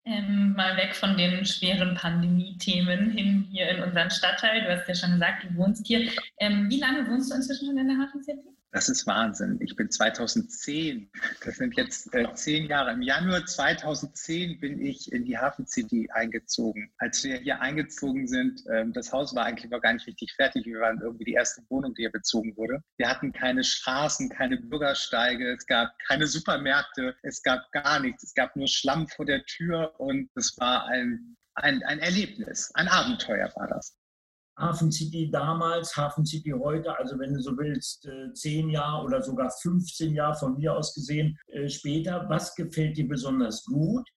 Ähm, 0.07 0.53
mal 0.55 0.77
weg 0.77 0.95
von 0.95 1.17
den 1.17 1.47
schweren 1.47 1.95
Pandemie-Themen 1.95 3.11
hin 3.11 3.49
hier 3.51 3.71
in 3.71 3.83
unseren 3.83 4.11
Stadtteil. 4.11 4.63
Du 4.63 4.71
hast 4.71 4.87
ja 4.87 4.95
schon 4.95 5.13
gesagt, 5.13 5.45
du 5.45 5.57
wohnst 5.57 5.87
hier. 5.87 6.11
Ähm, 6.39 6.69
wie 6.69 6.79
lange 6.79 7.09
wohnst 7.09 7.31
du 7.31 7.37
inzwischen 7.37 7.67
schon 7.67 7.79
in 7.79 7.89
der 7.89 7.97
Hafen 7.97 8.23
City? 8.23 8.55
Das 8.75 8.89
ist 8.89 9.07
Wahnsinn. 9.07 9.61
Ich 9.61 9.77
bin 9.77 9.89
2010, 9.89 11.09
das 11.45 11.59
sind 11.59 11.77
jetzt 11.77 12.13
äh, 12.13 12.27
zehn 12.35 12.67
Jahre. 12.67 12.91
Im 12.91 13.03
Januar 13.03 13.47
2010 13.47 14.59
bin 14.59 14.85
ich 14.85 15.13
in 15.13 15.25
die 15.25 15.39
Hafen 15.39 15.65
City 15.65 16.09
eingezogen. 16.13 16.93
Als 16.99 17.23
wir 17.23 17.37
hier 17.37 17.61
eingezogen 17.61 18.27
sind, 18.27 18.67
äh, 18.67 18.85
das 18.89 19.13
Haus 19.13 19.33
war 19.33 19.45
eigentlich 19.45 19.71
noch 19.71 19.81
gar 19.81 19.93
nicht 19.93 20.09
richtig 20.09 20.33
fertig. 20.33 20.67
Wir 20.67 20.81
waren 20.81 21.01
irgendwie 21.01 21.23
die 21.23 21.35
erste 21.35 21.63
Wohnung, 21.69 21.95
die 21.95 22.03
hier 22.03 22.11
bezogen 22.11 22.57
wurde. 22.57 22.83
Wir 22.97 23.09
hatten 23.09 23.33
keine 23.33 23.63
Straßen, 23.63 24.29
keine 24.29 24.57
Bürgersteige, 24.57 25.53
es 25.53 25.67
gab 25.67 25.97
keine 26.09 26.27
Supermärkte, 26.27 27.15
es 27.23 27.45
gab 27.45 27.71
gar 27.71 28.01
nichts. 28.01 28.25
Es 28.25 28.35
gab 28.35 28.57
nur 28.57 28.67
Schlamm 28.67 29.07
vor 29.07 29.25
der 29.25 29.45
Tür 29.45 29.95
und 30.01 30.29
es 30.35 30.59
war 30.59 30.87
ein, 30.89 31.37
ein, 31.55 31.85
ein 31.85 32.01
Erlebnis, 32.01 32.73
ein 32.75 32.89
Abenteuer 32.89 33.53
war 33.55 33.69
das. 33.69 33.97
Hafen 34.57 34.93
City 34.93 35.31
damals, 35.31 35.97
Hafen 35.97 36.25
City 36.25 36.51
heute, 36.51 36.97
also 36.99 37.19
wenn 37.19 37.35
du 37.35 37.41
so 37.41 37.57
willst, 37.57 38.07
äh, 38.07 38.33
zehn 38.35 38.71
Jahre 38.71 39.05
oder 39.05 39.23
sogar 39.23 39.51
15 39.51 40.15
Jahre 40.15 40.37
von 40.37 40.57
mir 40.57 40.77
aus 40.77 40.95
gesehen 40.95 41.39
äh, 41.49 41.69
später. 41.69 42.27
Was 42.29 42.55
gefällt 42.55 42.97
dir 42.97 43.09
besonders 43.09 43.65
gut 43.65 44.09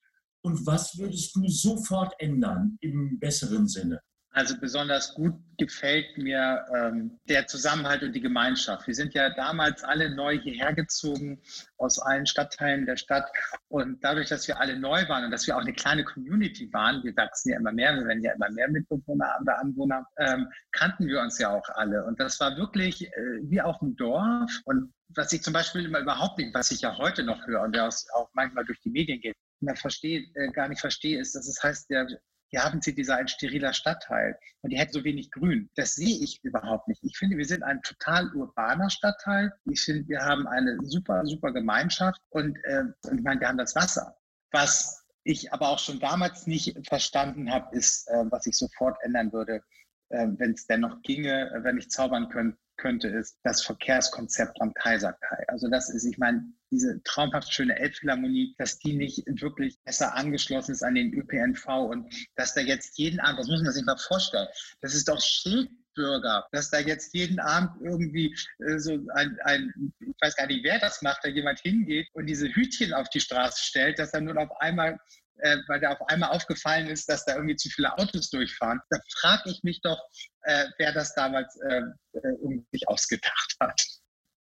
und 0.42 0.66
was 0.66 0.98
würdest 0.98 1.36
du 1.36 1.48
sofort 1.48 2.14
ändern 2.20 2.78
im 2.82 3.18
besseren 3.20 3.68
Sinne? 3.68 4.02
Also 4.38 4.56
besonders 4.60 5.16
gut 5.16 5.34
gefällt 5.58 6.16
mir 6.16 6.64
ähm, 6.76 7.20
der 7.28 7.48
Zusammenhalt 7.48 8.04
und 8.04 8.14
die 8.14 8.22
Gemeinschaft. 8.22 8.86
Wir 8.86 8.94
sind 8.94 9.16
ja 9.16 9.32
damals 9.32 9.84
alle 9.84 10.14
neu 10.14 10.38
hierher 10.38 10.76
gezogen 10.76 11.42
aus 11.80 11.98
allen 11.98 12.28
Stadtteilen 12.28 12.86
der 12.86 12.98
Stadt. 12.98 13.32
Und 13.68 14.04
dadurch, 14.04 14.30
dass 14.30 14.48
wir 14.48 14.60
alle 14.60 14.78
neu 14.78 15.10
waren 15.10 15.26
und 15.26 15.32
dass 15.32 15.48
wir 15.48 15.58
auch 15.58 15.62
eine 15.62 15.74
kleine 15.74 16.04
Community 16.04 16.72
waren, 16.72 17.04
wir 17.04 17.18
wachsen 17.18 17.50
ja 17.50 17.58
immer 17.58 17.72
mehr, 17.72 17.96
wir 17.96 18.06
werden 18.06 18.22
ja 18.22 18.34
immer 18.34 18.52
mehr 18.52 18.70
Mitbewohner 18.70 19.40
oder 19.42 19.60
Anwohner, 19.60 20.06
ähm, 20.20 20.48
kannten 20.72 21.08
wir 21.08 21.20
uns 21.20 21.40
ja 21.40 21.50
auch 21.50 21.68
alle. 21.70 22.06
Und 22.06 22.20
das 22.20 22.40
war 22.40 22.56
wirklich 22.58 23.08
äh, 23.08 23.12
wie 23.42 23.60
auf 23.60 23.80
dem 23.80 23.96
Dorf. 23.96 24.52
Und 24.66 24.94
was 25.16 25.34
ich 25.34 25.42
zum 25.42 25.54
Beispiel 25.54 25.86
immer 25.86 26.02
überhaupt 26.02 26.38
nicht, 26.38 26.54
was 26.54 26.70
ich 26.70 26.82
ja 26.82 26.96
heute 26.96 27.24
noch 27.24 27.48
höre 27.48 27.64
und 27.64 27.76
der 27.76 27.88
auch 27.88 28.30
manchmal 28.34 28.66
durch 28.66 28.80
die 28.82 28.92
Medien 28.92 29.20
geht, 29.20 29.36
verstehe, 29.74 30.28
äh, 30.36 30.52
gar 30.52 30.70
nicht 30.70 30.82
verstehe, 30.82 31.20
ist, 31.20 31.34
dass 31.34 31.48
es 31.48 31.64
heißt, 31.64 31.90
der 31.90 32.08
die 32.52 32.60
haben 32.60 32.82
sie 32.82 32.96
dieser 32.96 33.18
ein 33.18 33.28
steriler 33.28 33.74
Stadtteil 33.74 34.38
und 34.62 34.72
die 34.72 34.78
hätten 34.78 34.94
so 34.94 35.04
wenig 35.04 35.32
Grün. 35.32 35.70
Das 35.76 35.96
sehe 35.96 36.18
ich 36.24 36.44
überhaupt 36.44 36.88
nicht. 36.88 37.04
Ich 37.04 37.18
finde, 37.18 37.38
wir 37.38 37.46
sind 37.46 37.64
ein 37.64 37.82
total 37.82 38.34
urbaner 38.34 38.90
Stadtteil. 38.90 39.54
Ich 39.66 39.82
finde, 39.82 40.08
wir 40.08 40.22
haben 40.22 40.48
eine 40.48 40.78
super, 40.84 41.26
super 41.26 41.52
Gemeinschaft 41.52 42.22
und, 42.30 42.58
äh, 42.64 42.84
und 43.04 43.18
ich 43.18 43.24
meine, 43.24 43.40
wir 43.40 43.48
haben 43.48 43.58
das 43.58 43.76
Wasser. 43.76 44.16
Was 44.52 45.06
ich 45.24 45.52
aber 45.52 45.70
auch 45.70 45.80
schon 45.80 46.00
damals 46.00 46.48
nicht 46.48 46.76
verstanden 46.88 47.52
habe, 47.52 47.76
ist, 47.76 48.08
äh, 48.08 48.24
was 48.30 48.46
ich 48.46 48.58
sofort 48.58 48.98
ändern 49.04 49.34
würde, 49.34 49.62
äh, 50.10 50.28
wenn 50.38 50.52
es 50.52 50.66
dennoch 50.68 51.02
ginge, 51.02 51.52
äh, 51.52 51.64
wenn 51.64 51.78
ich 51.78 51.90
zaubern 51.90 52.30
könnte, 52.30 52.58
könnte, 52.78 53.08
ist 53.08 53.38
das 53.44 53.64
Verkehrskonzept 53.64 54.62
am 54.62 54.74
Kaiserkai. 54.74 55.46
Also 55.48 55.68
das 55.70 55.90
ist, 55.90 56.06
ich 56.06 56.18
meine, 56.18 56.44
diese 56.72 57.02
traumhaft 57.04 57.52
schöne 57.52 57.78
Elbphilharmonie, 57.78 58.56
dass 58.58 58.80
die 58.80 58.94
nicht 58.94 59.24
wirklich 59.28 59.80
besser 59.84 60.16
angeschlossen 60.16 60.72
ist 60.72 60.84
an 60.84 60.96
den 60.96 61.14
ÖPNV 61.14 61.66
und 61.68 62.14
dass 62.36 62.54
da 62.54 62.62
jetzt 62.62 62.98
jeden 62.98 63.20
Abend, 63.20 63.40
das 63.40 63.48
muss 63.48 63.64
man 63.64 63.74
sich 63.74 63.86
mal 63.86 63.98
vorstellen, 63.98 64.48
das 64.82 64.94
ist 64.94 65.08
doch 65.08 65.20
Schildbürger, 65.20 66.48
dass 66.52 66.70
da 66.70 66.80
jetzt 66.80 67.14
jeden 67.14 67.40
Abend 67.40 67.72
irgendwie 67.82 68.36
äh, 68.60 68.78
so 68.80 69.00
ein, 69.16 69.38
ein, 69.44 69.94
ich 70.00 70.16
weiß 70.22 70.36
gar 70.36 70.48
nicht, 70.48 70.64
wer 70.64 70.80
das 70.80 71.02
macht, 71.02 71.24
da 71.24 71.30
jemand 71.30 71.60
hingeht 71.60 72.08
und 72.14 72.28
diese 72.28 72.48
Hütchen 72.48 72.94
auf 72.94 73.10
die 73.10 73.22
Straße 73.22 73.64
stellt, 73.64 74.00
dass 74.00 74.12
dann 74.12 74.26
nur 74.26 74.38
auf 74.38 74.52
einmal 74.60 75.00
äh, 75.40 75.58
weil 75.68 75.80
da 75.80 75.92
auf 75.94 76.10
einmal 76.10 76.32
aufgefallen 76.32 76.88
ist, 76.88 77.10
dass 77.10 77.26
da 77.26 77.36
irgendwie 77.36 77.56
zu 77.56 77.70
viele 77.70 77.98
Autos 77.98 78.30
durchfahren. 78.30 78.80
Da 78.90 78.98
frage 79.20 79.50
ich 79.50 79.64
mich 79.64 79.82
doch, 79.82 80.00
äh, 80.44 80.66
wer 80.78 80.94
das 80.94 81.14
damals 81.14 81.56
äh, 81.70 81.78
äh 81.78 82.36
irgendwie 82.42 82.88
ausgedacht 82.88 83.56
hat. 83.60 83.82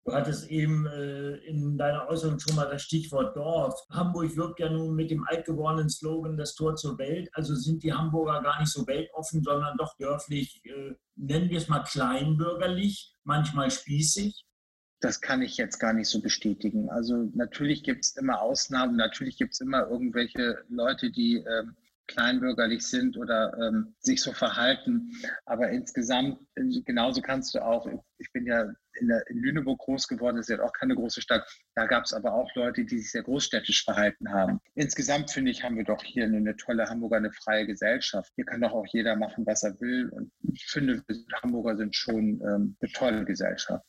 Du 0.08 0.13
hattest 0.13 0.50
eben 0.50 0.88
äh, 0.88 1.36
in 1.48 1.77
deiner 1.77 2.08
Äußerung 2.08 2.39
schon 2.39 2.56
mal 2.56 2.70
das 2.70 2.84
Stichwort 2.84 3.36
Dorf. 3.36 3.77
Hamburg 3.92 4.38
wirkt 4.38 4.58
ja 4.58 4.70
nun 4.70 4.96
mit 4.96 5.12
dem 5.12 5.25
altgewordenen 5.27 5.89
Slogan 5.89 6.38
das 6.38 6.56
Tor 6.56 6.77
zur 6.77 6.98
Welt. 6.98 7.30
Also 7.34 7.56
sind 7.56 7.84
die 7.84 7.92
Hamburger 7.92 8.42
gar 8.42 8.58
nicht 8.62 8.72
so 8.72 8.88
weltoffen, 8.88 9.44
sondern 9.44 9.75
doch 9.75 9.98
dörflich, 9.98 10.62
äh, 10.63 10.94
nennen 11.18 11.50
wir 11.50 11.58
es 11.58 11.68
mal 11.68 11.84
kleinbürgerlich, 11.84 13.13
manchmal 13.25 13.70
spießig. 13.70 14.47
Das 15.00 15.22
kann 15.22 15.42
ich 15.42 15.58
jetzt 15.58 15.77
gar 15.80 15.94
nicht 15.94 16.10
so 16.10 16.22
bestätigen. 16.22 16.89
Also 16.89 17.30
natürlich 17.36 17.84
gibt 17.84 18.06
es 18.06 18.16
immer 18.16 18.42
Ausnahmen, 18.42 18.96
natürlich 18.96 19.38
gibt 19.38 19.54
es 19.54 19.62
immer 19.62 19.88
irgendwelche 19.88 20.63
Leute, 20.70 21.12
die 21.12 21.38
ähm, 21.38 21.75
kleinbürgerlich 22.08 22.88
sind 22.88 23.18
oder 23.18 23.54
ähm, 23.62 23.94
sich 24.00 24.22
so 24.22 24.34
verhalten. 24.34 25.12
Aber 25.46 25.70
insgesamt, 25.70 26.39
äh, 26.56 26.82
genauso 26.86 27.22
kannst 27.22 27.54
du 27.54 27.60
auch, 27.60 27.88
ich 28.18 28.32
bin 28.32 28.46
ja 28.46 28.66
in, 29.00 29.08
der, 29.08 29.27
in 29.30 29.38
Lüneburg 29.38 29.80
groß 29.80 30.08
geworden, 30.08 30.38
das 30.38 30.50
ist 30.50 30.58
ja 30.58 30.63
auch 30.63 30.74
keine 30.74 30.96
große 30.96 31.22
Stadt. 31.22 31.46
Da 31.75 31.86
gab 31.86 32.06
es 32.06 32.13
aber 32.13 32.34
auch 32.34 32.50
Leute, 32.56 32.86
die 32.86 32.98
sich 32.98 33.12
sehr 33.12 33.24
großstädtisch 33.24 33.84
verhalten 33.84 34.32
haben. 34.32 34.60
Insgesamt 34.74 35.32
finde 35.32 35.51
ich, 35.51 35.63
haben 35.63 35.77
wir 35.77 35.84
doch 35.84 36.04
hier 36.04 36.24
eine, 36.24 36.38
eine 36.38 36.56
tolle 36.56 36.89
Hamburger, 36.89 37.18
eine 37.18 37.32
freie 37.32 37.68
Gesellschaft. 37.68 38.32
Hier 38.36 38.46
kann 38.46 38.62
doch 38.62 38.72
auch 38.72 38.88
jeder 38.88 39.16
machen, 39.16 39.46
was 39.46 39.63
er 39.63 39.80
will. 39.80 40.10
Und 40.10 40.32
ich 40.54 40.66
finde, 40.66 41.04
Hamburger 41.44 41.77
sind 41.77 41.96
schon 41.96 42.42
ähm, 42.42 42.77
eine 42.80 42.92
tolle 42.94 43.25
Gesellschaft. 43.25 43.86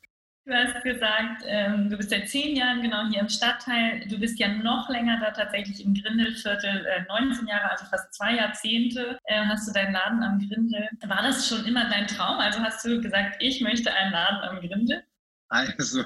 Du 0.48 0.54
hast 0.54 0.82
gesagt, 0.82 1.42
ähm, 1.46 1.90
du 1.90 1.98
bist 1.98 2.08
seit 2.08 2.26
zehn 2.26 2.56
Jahren 2.56 2.80
genau 2.80 3.06
hier 3.10 3.20
im 3.20 3.28
Stadtteil. 3.28 4.00
Du 4.08 4.18
bist 4.18 4.38
ja 4.38 4.48
noch 4.48 4.88
länger 4.88 5.20
da 5.20 5.30
tatsächlich 5.30 5.84
im 5.84 5.92
Grindelviertel, 5.92 6.86
äh, 6.86 7.02
19 7.06 7.46
Jahre, 7.46 7.70
also 7.70 7.84
fast 7.84 8.14
zwei 8.14 8.36
Jahrzehnte 8.36 9.18
äh, 9.24 9.44
hast 9.44 9.68
du 9.68 9.74
deinen 9.74 9.92
Laden 9.92 10.22
am 10.22 10.38
Grindel. 10.38 10.88
War 11.06 11.20
das 11.22 11.46
schon 11.46 11.66
immer 11.66 11.90
dein 11.90 12.06
Traum? 12.06 12.38
Also 12.38 12.60
hast 12.60 12.82
du 12.82 12.98
gesagt, 13.02 13.36
ich 13.40 13.60
möchte 13.60 13.92
einen 13.92 14.12
Laden 14.12 14.40
am 14.40 14.60
Grindel? 14.66 15.04
Also 15.48 16.04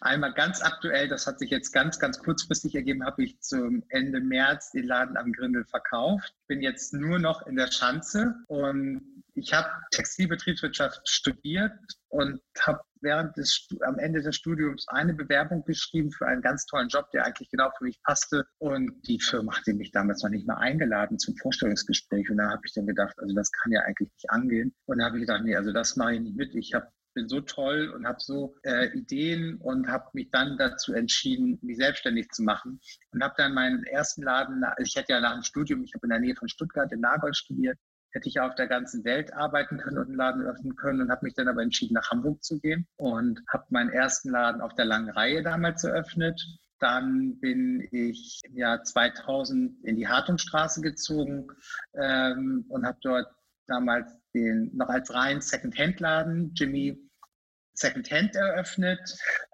einmal 0.00 0.32
ganz 0.34 0.62
aktuell, 0.62 1.08
das 1.08 1.26
hat 1.26 1.38
sich 1.38 1.50
jetzt 1.50 1.72
ganz, 1.72 1.98
ganz 1.98 2.18
kurzfristig 2.18 2.74
ergeben, 2.74 3.04
habe 3.04 3.22
ich 3.22 3.40
zum 3.40 3.84
Ende 3.88 4.20
März 4.20 4.72
den 4.72 4.84
Laden 4.84 5.16
am 5.16 5.32
Grindel 5.32 5.64
verkauft. 5.64 6.34
Bin 6.48 6.60
jetzt 6.60 6.92
nur 6.92 7.18
noch 7.18 7.46
in 7.46 7.56
der 7.56 7.70
Schanze 7.70 8.34
und 8.48 9.22
ich 9.34 9.52
habe 9.52 9.68
Textilbetriebswirtschaft 9.92 11.08
studiert 11.08 11.72
und 12.08 12.40
habe 12.60 12.80
während 13.00 13.36
des 13.36 13.68
am 13.86 13.98
Ende 13.98 14.22
des 14.22 14.36
Studiums 14.36 14.86
eine 14.88 15.14
Bewerbung 15.14 15.64
geschrieben 15.64 16.10
für 16.10 16.26
einen 16.26 16.42
ganz 16.42 16.66
tollen 16.66 16.88
Job, 16.88 17.10
der 17.12 17.24
eigentlich 17.24 17.48
genau 17.50 17.70
für 17.78 17.84
mich 17.84 18.02
passte. 18.02 18.44
Und 18.58 19.00
die 19.06 19.20
Firma 19.20 19.56
hatte 19.56 19.72
mich 19.72 19.92
damals 19.92 20.22
noch 20.22 20.30
nicht 20.30 20.46
mal 20.46 20.56
eingeladen 20.56 21.18
zum 21.18 21.36
Vorstellungsgespräch. 21.36 22.28
Und 22.30 22.38
da 22.38 22.50
habe 22.50 22.62
ich 22.64 22.74
dann 22.74 22.86
gedacht, 22.86 23.14
also 23.18 23.34
das 23.34 23.50
kann 23.52 23.72
ja 23.72 23.80
eigentlich 23.82 24.10
nicht 24.12 24.30
angehen. 24.30 24.74
Und 24.86 24.98
da 24.98 25.06
habe 25.06 25.16
ich 25.18 25.22
gedacht, 25.22 25.42
nee, 25.44 25.56
also 25.56 25.72
das 25.72 25.96
mache 25.96 26.14
ich 26.14 26.20
nicht 26.20 26.36
mit. 26.36 26.54
Ich 26.54 26.74
habe 26.74 26.88
bin 27.14 27.28
so 27.28 27.40
toll 27.40 27.92
und 27.94 28.06
habe 28.06 28.20
so 28.20 28.56
äh, 28.62 28.86
Ideen 28.96 29.56
und 29.56 29.88
habe 29.88 30.08
mich 30.12 30.30
dann 30.30 30.56
dazu 30.58 30.92
entschieden, 30.92 31.58
mich 31.62 31.76
selbstständig 31.76 32.28
zu 32.30 32.42
machen 32.42 32.80
und 33.12 33.22
habe 33.22 33.34
dann 33.36 33.54
meinen 33.54 33.84
ersten 33.84 34.22
Laden, 34.22 34.64
ich 34.78 34.94
hätte 34.96 35.12
ja 35.12 35.20
nach 35.20 35.34
dem 35.34 35.42
Studium, 35.42 35.82
ich 35.82 35.94
habe 35.94 36.06
in 36.06 36.10
der 36.10 36.20
Nähe 36.20 36.34
von 36.34 36.48
Stuttgart 36.48 36.92
in 36.92 37.00
Nagold 37.00 37.36
studiert, 37.36 37.78
hätte 38.12 38.28
ich 38.28 38.34
ja 38.34 38.46
auf 38.46 38.54
der 38.54 38.66
ganzen 38.66 39.04
Welt 39.04 39.32
arbeiten 39.32 39.78
können 39.78 39.98
und 39.98 40.08
einen 40.08 40.16
Laden 40.16 40.42
öffnen 40.42 40.76
können 40.76 41.00
und 41.00 41.10
habe 41.10 41.24
mich 41.24 41.34
dann 41.34 41.48
aber 41.48 41.62
entschieden, 41.62 41.94
nach 41.94 42.10
Hamburg 42.10 42.42
zu 42.42 42.58
gehen 42.60 42.86
und 42.96 43.42
habe 43.48 43.66
meinen 43.70 43.90
ersten 43.90 44.30
Laden 44.30 44.60
auf 44.60 44.74
der 44.74 44.84
langen 44.84 45.10
Reihe 45.10 45.42
damals 45.42 45.84
eröffnet. 45.84 46.40
Dann 46.78 47.38
bin 47.40 47.86
ich 47.90 48.40
im 48.44 48.56
Jahr 48.56 48.82
2000 48.82 49.84
in 49.84 49.96
die 49.96 50.08
Hartungstraße 50.08 50.80
gezogen 50.80 51.48
ähm, 51.94 52.64
und 52.68 52.86
habe 52.86 52.98
dort 53.02 53.26
damals 53.70 54.20
den 54.34 54.70
noch 54.76 54.88
als 54.88 55.12
rein 55.14 55.40
Second-Hand-Laden. 55.40 56.52
Jimmy 56.54 57.09
Secondhand 57.80 58.36
eröffnet. 58.36 59.00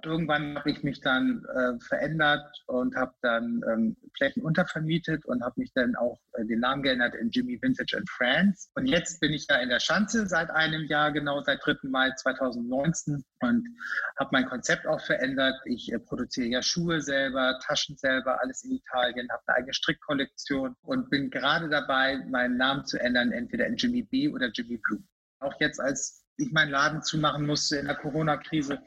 Irgendwann 0.02 0.58
habe 0.58 0.70
ich 0.70 0.82
mich 0.82 1.00
dann 1.00 1.44
äh, 1.44 1.78
verändert 1.84 2.44
und 2.66 2.96
habe 2.96 3.14
dann 3.22 3.62
ähm, 3.70 3.96
Flächen 4.16 4.42
untervermietet 4.42 5.24
und 5.26 5.42
habe 5.42 5.60
mich 5.60 5.72
dann 5.74 5.94
auch 5.94 6.18
äh, 6.32 6.44
den 6.44 6.60
Namen 6.60 6.82
geändert 6.82 7.14
in 7.14 7.30
Jimmy 7.30 7.60
Vintage 7.62 7.96
and 7.96 8.10
Friends. 8.10 8.70
Und 8.74 8.86
jetzt 8.86 9.20
bin 9.20 9.32
ich 9.32 9.46
ja 9.48 9.56
in 9.58 9.68
der 9.68 9.78
Schanze 9.78 10.26
seit 10.26 10.50
einem 10.50 10.84
Jahr, 10.86 11.12
genau 11.12 11.40
seit 11.42 11.64
3. 11.64 11.76
Mai 11.84 12.10
2019 12.16 13.24
und 13.40 13.68
habe 14.18 14.30
mein 14.32 14.46
Konzept 14.46 14.86
auch 14.86 15.00
verändert. 15.00 15.54
Ich 15.64 15.92
äh, 15.92 15.98
produziere 16.00 16.48
ja 16.48 16.62
Schuhe 16.62 17.00
selber, 17.00 17.60
Taschen 17.64 17.96
selber, 17.96 18.40
alles 18.42 18.64
in 18.64 18.72
Italien, 18.72 19.28
habe 19.30 19.42
eine 19.46 19.58
eigene 19.58 19.74
Strickkollektion 19.74 20.74
und 20.82 21.10
bin 21.10 21.30
gerade 21.30 21.68
dabei, 21.68 22.18
meinen 22.28 22.56
Namen 22.56 22.84
zu 22.86 22.98
ändern, 22.98 23.30
entweder 23.30 23.66
in 23.66 23.76
Jimmy 23.76 24.02
B 24.02 24.28
oder 24.28 24.48
Jimmy 24.48 24.78
Blue. 24.78 25.02
Auch 25.38 25.54
jetzt 25.60 25.80
als 25.80 26.25
ich 26.36 26.52
meinen 26.52 26.70
Laden 26.70 27.02
zumachen 27.02 27.46
musste 27.46 27.76
in 27.76 27.86
der 27.86 27.96
Corona-Krise, 27.96 28.80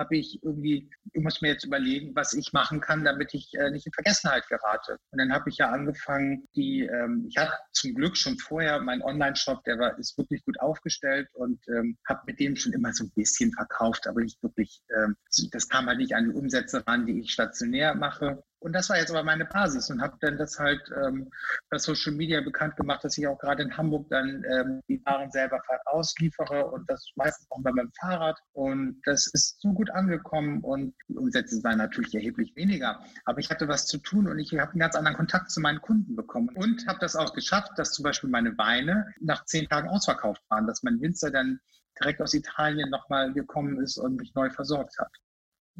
habe 0.00 0.16
ich 0.16 0.42
irgendwie, 0.42 0.90
ich 1.12 1.22
muss 1.22 1.42
mir 1.42 1.48
jetzt 1.48 1.64
überlegen, 1.64 2.14
was 2.16 2.32
ich 2.32 2.52
machen 2.52 2.80
kann, 2.80 3.04
damit 3.04 3.34
ich 3.34 3.52
äh, 3.54 3.70
nicht 3.70 3.86
in 3.86 3.92
Vergessenheit 3.92 4.48
gerate. 4.48 4.96
Und 5.10 5.18
dann 5.18 5.32
habe 5.32 5.50
ich 5.50 5.58
ja 5.58 5.70
angefangen, 5.70 6.48
die, 6.56 6.82
ähm, 6.82 7.26
ich 7.28 7.36
hatte 7.36 7.52
zum 7.72 7.94
Glück 7.94 8.16
schon 8.16 8.38
vorher 8.38 8.80
meinen 8.80 9.02
Online-Shop, 9.02 9.62
der 9.64 9.78
war, 9.78 9.98
ist 9.98 10.16
wirklich 10.16 10.42
gut 10.44 10.58
aufgestellt 10.60 11.28
und 11.34 11.60
ähm, 11.68 11.98
habe 12.08 12.22
mit 12.26 12.40
dem 12.40 12.56
schon 12.56 12.72
immer 12.72 12.92
so 12.92 13.04
ein 13.04 13.12
bisschen 13.14 13.52
verkauft, 13.52 14.06
aber 14.06 14.22
nicht 14.22 14.42
wirklich, 14.42 14.82
ähm, 14.96 15.16
das 15.52 15.68
kam 15.68 15.86
halt 15.86 15.98
nicht 15.98 16.14
an 16.14 16.30
die 16.30 16.34
Umsätze 16.34 16.84
ran, 16.86 17.06
die 17.06 17.20
ich 17.20 17.32
stationär 17.32 17.94
mache. 17.94 18.42
Und 18.60 18.74
das 18.74 18.90
war 18.90 18.98
jetzt 18.98 19.10
aber 19.10 19.22
meine 19.22 19.46
Basis 19.46 19.90
und 19.90 20.02
habe 20.02 20.16
dann 20.20 20.36
das 20.36 20.58
halt 20.58 20.82
ähm, 20.94 21.30
bei 21.70 21.78
Social 21.78 22.12
Media 22.12 22.40
bekannt 22.42 22.76
gemacht, 22.76 23.02
dass 23.02 23.16
ich 23.16 23.26
auch 23.26 23.38
gerade 23.38 23.62
in 23.62 23.76
Hamburg 23.76 24.08
dann 24.10 24.44
ähm, 24.44 24.82
die 24.86 25.02
Waren 25.06 25.30
selber 25.30 25.60
ausliefere 25.86 26.66
und 26.66 26.88
das 26.88 27.10
meistens 27.16 27.50
auch 27.50 27.62
bei 27.62 27.72
meinem 27.72 27.90
Fahrrad. 27.98 28.38
Und 28.52 29.00
das 29.04 29.26
ist 29.28 29.60
so 29.60 29.72
gut 29.72 29.90
angekommen 29.90 30.60
und 30.60 30.94
die 31.08 31.16
Umsätze 31.16 31.62
waren 31.64 31.78
natürlich 31.78 32.14
erheblich 32.14 32.54
weniger. 32.54 33.00
Aber 33.24 33.38
ich 33.38 33.50
hatte 33.50 33.66
was 33.66 33.86
zu 33.86 33.98
tun 33.98 34.28
und 34.28 34.38
ich 34.38 34.52
habe 34.52 34.72
einen 34.72 34.80
ganz 34.80 34.94
anderen 34.94 35.16
Kontakt 35.16 35.50
zu 35.50 35.60
meinen 35.60 35.80
Kunden 35.80 36.14
bekommen 36.14 36.50
und 36.54 36.86
habe 36.86 36.98
das 37.00 37.16
auch 37.16 37.32
geschafft, 37.32 37.72
dass 37.76 37.92
zum 37.92 38.02
Beispiel 38.02 38.28
meine 38.28 38.56
Weine 38.58 39.06
nach 39.20 39.46
zehn 39.46 39.68
Tagen 39.68 39.88
ausverkauft 39.88 40.42
waren, 40.50 40.66
dass 40.66 40.82
mein 40.82 41.00
Winzer 41.00 41.30
dann 41.30 41.60
direkt 41.98 42.20
aus 42.20 42.34
Italien 42.34 42.90
nochmal 42.90 43.32
gekommen 43.32 43.80
ist 43.80 43.96
und 43.96 44.16
mich 44.16 44.34
neu 44.34 44.50
versorgt 44.50 44.98
hat. 44.98 45.10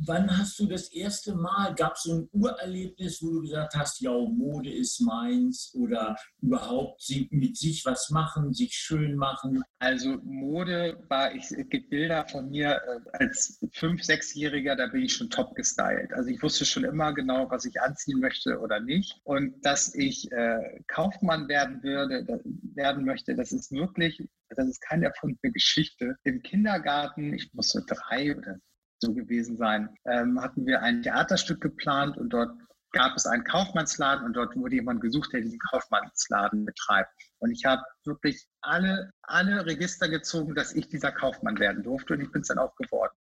Wann 0.07 0.39
hast 0.39 0.59
du 0.59 0.67
das 0.67 0.91
erste 0.93 1.35
Mal, 1.35 1.75
gab 1.75 1.95
es 1.95 2.05
so 2.05 2.15
ein 2.15 2.29
Urerlebnis, 2.33 3.23
wo 3.23 3.33
du 3.33 3.43
gesagt 3.43 3.75
hast, 3.75 4.01
ja, 4.01 4.11
Mode 4.11 4.73
ist 4.73 5.01
meins 5.01 5.75
oder 5.75 6.17
überhaupt 6.41 7.03
mit 7.31 7.57
sich 7.59 7.85
was 7.85 8.09
machen, 8.09 8.55
sich 8.55 8.73
schön 8.73 9.15
machen? 9.17 9.63
Also 9.79 10.17
Mode 10.23 10.99
war, 11.09 11.35
ich, 11.35 11.51
es 11.51 11.69
gibt 11.69 11.91
Bilder 11.91 12.27
von 12.29 12.49
mir 12.49 12.77
äh, 12.77 13.19
als 13.19 13.61
fünf-, 13.73 14.03
sechsjähriger, 14.03 14.75
da 14.75 14.87
bin 14.87 15.03
ich 15.03 15.13
schon 15.13 15.29
top 15.29 15.55
gestylt. 15.55 16.13
Also 16.15 16.31
ich 16.31 16.43
wusste 16.43 16.65
schon 16.65 16.85
immer 16.85 17.13
genau, 17.13 17.51
was 17.51 17.67
ich 17.67 17.79
anziehen 17.81 18.21
möchte 18.21 18.59
oder 18.59 18.81
nicht. 18.81 19.21
Und 19.25 19.63
dass 19.67 19.95
ich 19.95 20.33
äh, 20.33 20.81
Kaufmann 20.87 21.47
werden 21.49 21.83
würde, 21.83 22.41
werden 22.75 23.05
möchte, 23.05 23.35
das 23.35 23.53
ist 23.53 23.71
wirklich 23.71 24.27
Das 24.49 24.67
ist 24.67 24.81
keine 24.81 25.07
erfundene 25.07 25.53
Geschichte. 25.53 26.17
Im 26.25 26.43
Kindergarten, 26.43 27.35
ich 27.35 27.53
muss 27.53 27.69
so 27.69 27.81
drei 27.87 28.37
oder 28.37 28.59
so 29.01 29.15
gewesen 29.15 29.57
sein, 29.57 29.89
ähm, 30.07 30.41
hatten 30.41 30.67
wir 30.67 30.83
ein 30.83 31.03
Theaterstück 31.03 31.61
geplant 31.61 32.17
und 32.17 32.31
dort 32.31 32.51
gab 32.93 33.17
es 33.17 33.27
einen 33.27 33.45
Kaufmannsladen 33.45 34.25
und 34.25 34.35
dort 34.35 34.57
wurde 34.57 34.75
jemand 34.75 35.01
gesucht, 35.01 35.33
der 35.33 35.43
diesen 35.43 35.61
Kaufmannsladen 35.71 36.65
betreibt. 36.65 37.11
Und 37.39 37.53
ich 37.53 37.65
habe 37.65 37.83
wirklich 38.05 38.45
alle, 38.63 39.13
alle 39.23 39.65
Register 39.65 40.09
gezogen, 40.09 40.55
dass 40.55 40.75
ich 40.75 40.89
dieser 40.89 41.13
Kaufmann 41.13 41.59
werden 41.59 41.83
durfte 41.83 42.15
und 42.15 42.21
ich 42.21 42.33
bin 42.33 42.43
es 42.43 42.49
dann 42.49 42.59
auch 42.59 42.75
geworden. 42.77 43.13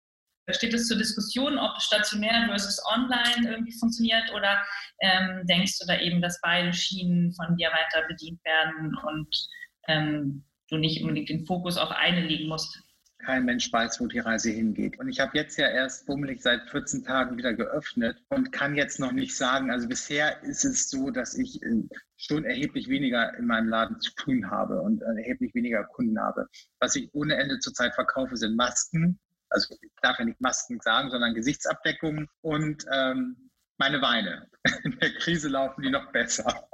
Steht 0.49 0.73
es 0.73 0.87
zur 0.87 0.97
Diskussion, 0.97 1.59
ob 1.59 1.79
stationär 1.79 2.47
versus 2.47 2.81
online 2.91 3.51
irgendwie 3.51 3.77
funktioniert 3.77 4.33
oder 4.33 4.57
ähm, 5.01 5.45
denkst 5.45 5.77
du 5.77 5.85
da 5.85 5.99
eben, 5.99 6.23
dass 6.23 6.41
beide 6.41 6.73
Schienen 6.73 7.31
von 7.33 7.55
dir 7.55 7.69
weiter 7.69 8.07
bedient 8.07 8.43
werden 8.43 8.97
und 9.03 9.47
ähm, 9.87 10.43
du 10.69 10.77
nicht 10.77 11.03
unbedingt 11.03 11.29
den 11.29 11.45
Fokus 11.45 11.77
auf 11.77 11.91
eine 11.91 12.21
legen 12.21 12.49
musst? 12.49 12.81
Kein 13.19 13.45
Mensch 13.45 13.71
weiß, 13.71 13.99
wo 13.99 14.07
die 14.07 14.19
Reise 14.19 14.49
hingeht. 14.49 14.97
Und 14.99 15.09
ich 15.09 15.19
habe 15.19 15.37
jetzt 15.37 15.57
ja 15.57 15.67
erst 15.67 16.05
bummelig 16.05 16.41
seit 16.41 16.69
14 16.69 17.03
Tagen 17.03 17.37
wieder 17.37 17.53
geöffnet 17.53 18.17
und 18.29 18.51
kann 18.51 18.75
jetzt 18.75 18.99
noch 18.99 19.11
nicht 19.11 19.35
sagen, 19.35 19.71
also 19.71 19.87
bisher 19.87 20.41
ist 20.43 20.65
es 20.65 20.89
so, 20.89 21.11
dass 21.11 21.35
ich 21.35 21.61
äh, 21.61 21.83
schon 22.17 22.45
erheblich 22.45 22.87
weniger 22.87 23.35
in 23.37 23.45
meinem 23.45 23.69
Laden 23.69 23.99
zu 23.99 24.13
tun 24.15 24.49
habe 24.49 24.81
und 24.81 25.01
äh, 25.01 25.21
erheblich 25.21 25.53
weniger 25.53 25.83
Kunden 25.83 26.19
habe. 26.19 26.47
Was 26.79 26.95
ich 26.95 27.13
ohne 27.13 27.35
Ende 27.35 27.59
zurzeit 27.59 27.93
verkaufe, 27.93 28.37
sind 28.37 28.55
Masken. 28.55 29.19
Also 29.49 29.75
ich 29.81 29.91
darf 30.01 30.17
ja 30.19 30.25
nicht 30.25 30.41
Masken 30.41 30.79
sagen, 30.81 31.09
sondern 31.09 31.33
Gesichtsabdeckungen 31.33 32.27
und 32.41 32.85
ähm, 32.91 33.49
meine 33.77 34.01
Weine. 34.01 34.47
In 34.83 34.97
der 34.99 35.13
Krise 35.15 35.49
laufen 35.49 35.81
die 35.81 35.89
noch 35.89 36.11
besser. 36.11 36.67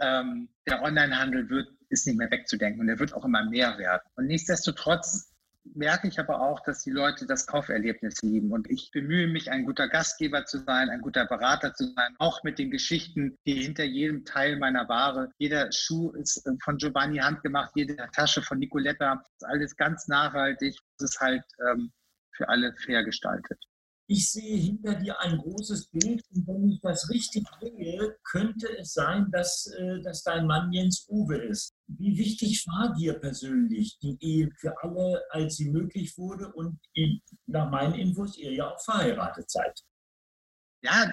ähm, 0.00 0.48
der 0.66 0.82
Onlinehandel 0.82 1.48
wird, 1.48 1.68
ist 1.88 2.06
nicht 2.06 2.16
mehr 2.16 2.30
wegzudenken 2.30 2.80
und 2.80 2.88
er 2.88 2.98
wird 2.98 3.14
auch 3.14 3.24
immer 3.24 3.44
mehr 3.44 3.78
werden. 3.78 4.02
Und 4.16 4.26
nichtsdestotrotz 4.26 5.31
merke 5.74 6.08
ich 6.08 6.18
aber 6.18 6.40
auch, 6.40 6.60
dass 6.60 6.82
die 6.82 6.90
Leute 6.90 7.26
das 7.26 7.46
Kauferlebnis 7.46 8.22
lieben. 8.22 8.52
Und 8.52 8.70
ich 8.70 8.90
bemühe 8.92 9.26
mich, 9.26 9.50
ein 9.50 9.64
guter 9.64 9.88
Gastgeber 9.88 10.44
zu 10.44 10.58
sein, 10.58 10.90
ein 10.90 11.00
guter 11.00 11.26
Berater 11.26 11.74
zu 11.74 11.84
sein, 11.94 12.14
auch 12.18 12.42
mit 12.42 12.58
den 12.58 12.70
Geschichten, 12.70 13.36
die 13.46 13.62
hinter 13.62 13.84
jedem 13.84 14.24
Teil 14.24 14.56
meiner 14.58 14.88
Ware, 14.88 15.30
jeder 15.38 15.70
Schuh 15.72 16.12
ist 16.12 16.46
äh, 16.46 16.52
von 16.62 16.76
Giovanni 16.76 17.18
handgemacht, 17.18 17.72
jede 17.74 17.96
Tasche 18.12 18.42
von 18.42 18.58
Nicoletta, 18.58 19.16
das 19.16 19.32
ist 19.36 19.46
alles 19.46 19.76
ganz 19.76 20.08
nachhaltig. 20.08 20.76
Das 20.98 21.10
ist 21.10 21.20
halt 21.20 21.44
ähm, 21.68 21.92
für 22.32 22.48
alle 22.48 22.74
fair 22.76 23.04
gestaltet 23.04 23.58
ich 24.12 24.30
sehe 24.30 24.58
hinter 24.58 24.94
dir 24.94 25.18
ein 25.20 25.38
großes 25.38 25.88
Bild 25.88 26.22
und 26.34 26.46
wenn 26.46 26.68
ich 26.68 26.80
das 26.82 27.08
richtig 27.08 27.44
sehe, 27.60 28.14
könnte 28.24 28.68
es 28.78 28.92
sein, 28.92 29.30
dass, 29.30 29.66
äh, 29.78 30.02
dass 30.02 30.22
dein 30.22 30.46
Mann 30.46 30.70
Jens 30.70 31.06
Uwe 31.08 31.36
ist. 31.36 31.74
Wie 31.86 32.18
wichtig 32.18 32.66
war 32.66 32.94
dir 32.94 33.14
persönlich 33.14 33.98
die 34.00 34.18
Ehe 34.20 34.50
für 34.58 34.74
alle, 34.82 35.22
als 35.30 35.56
sie 35.56 35.70
möglich 35.70 36.16
wurde 36.18 36.52
und 36.52 36.78
nach 37.46 37.70
meinen 37.70 37.94
Infos 37.94 38.36
ihr 38.36 38.52
ja 38.52 38.70
auch 38.70 38.80
verheiratet 38.82 39.50
seid? 39.50 39.80
Ja, 40.82 41.10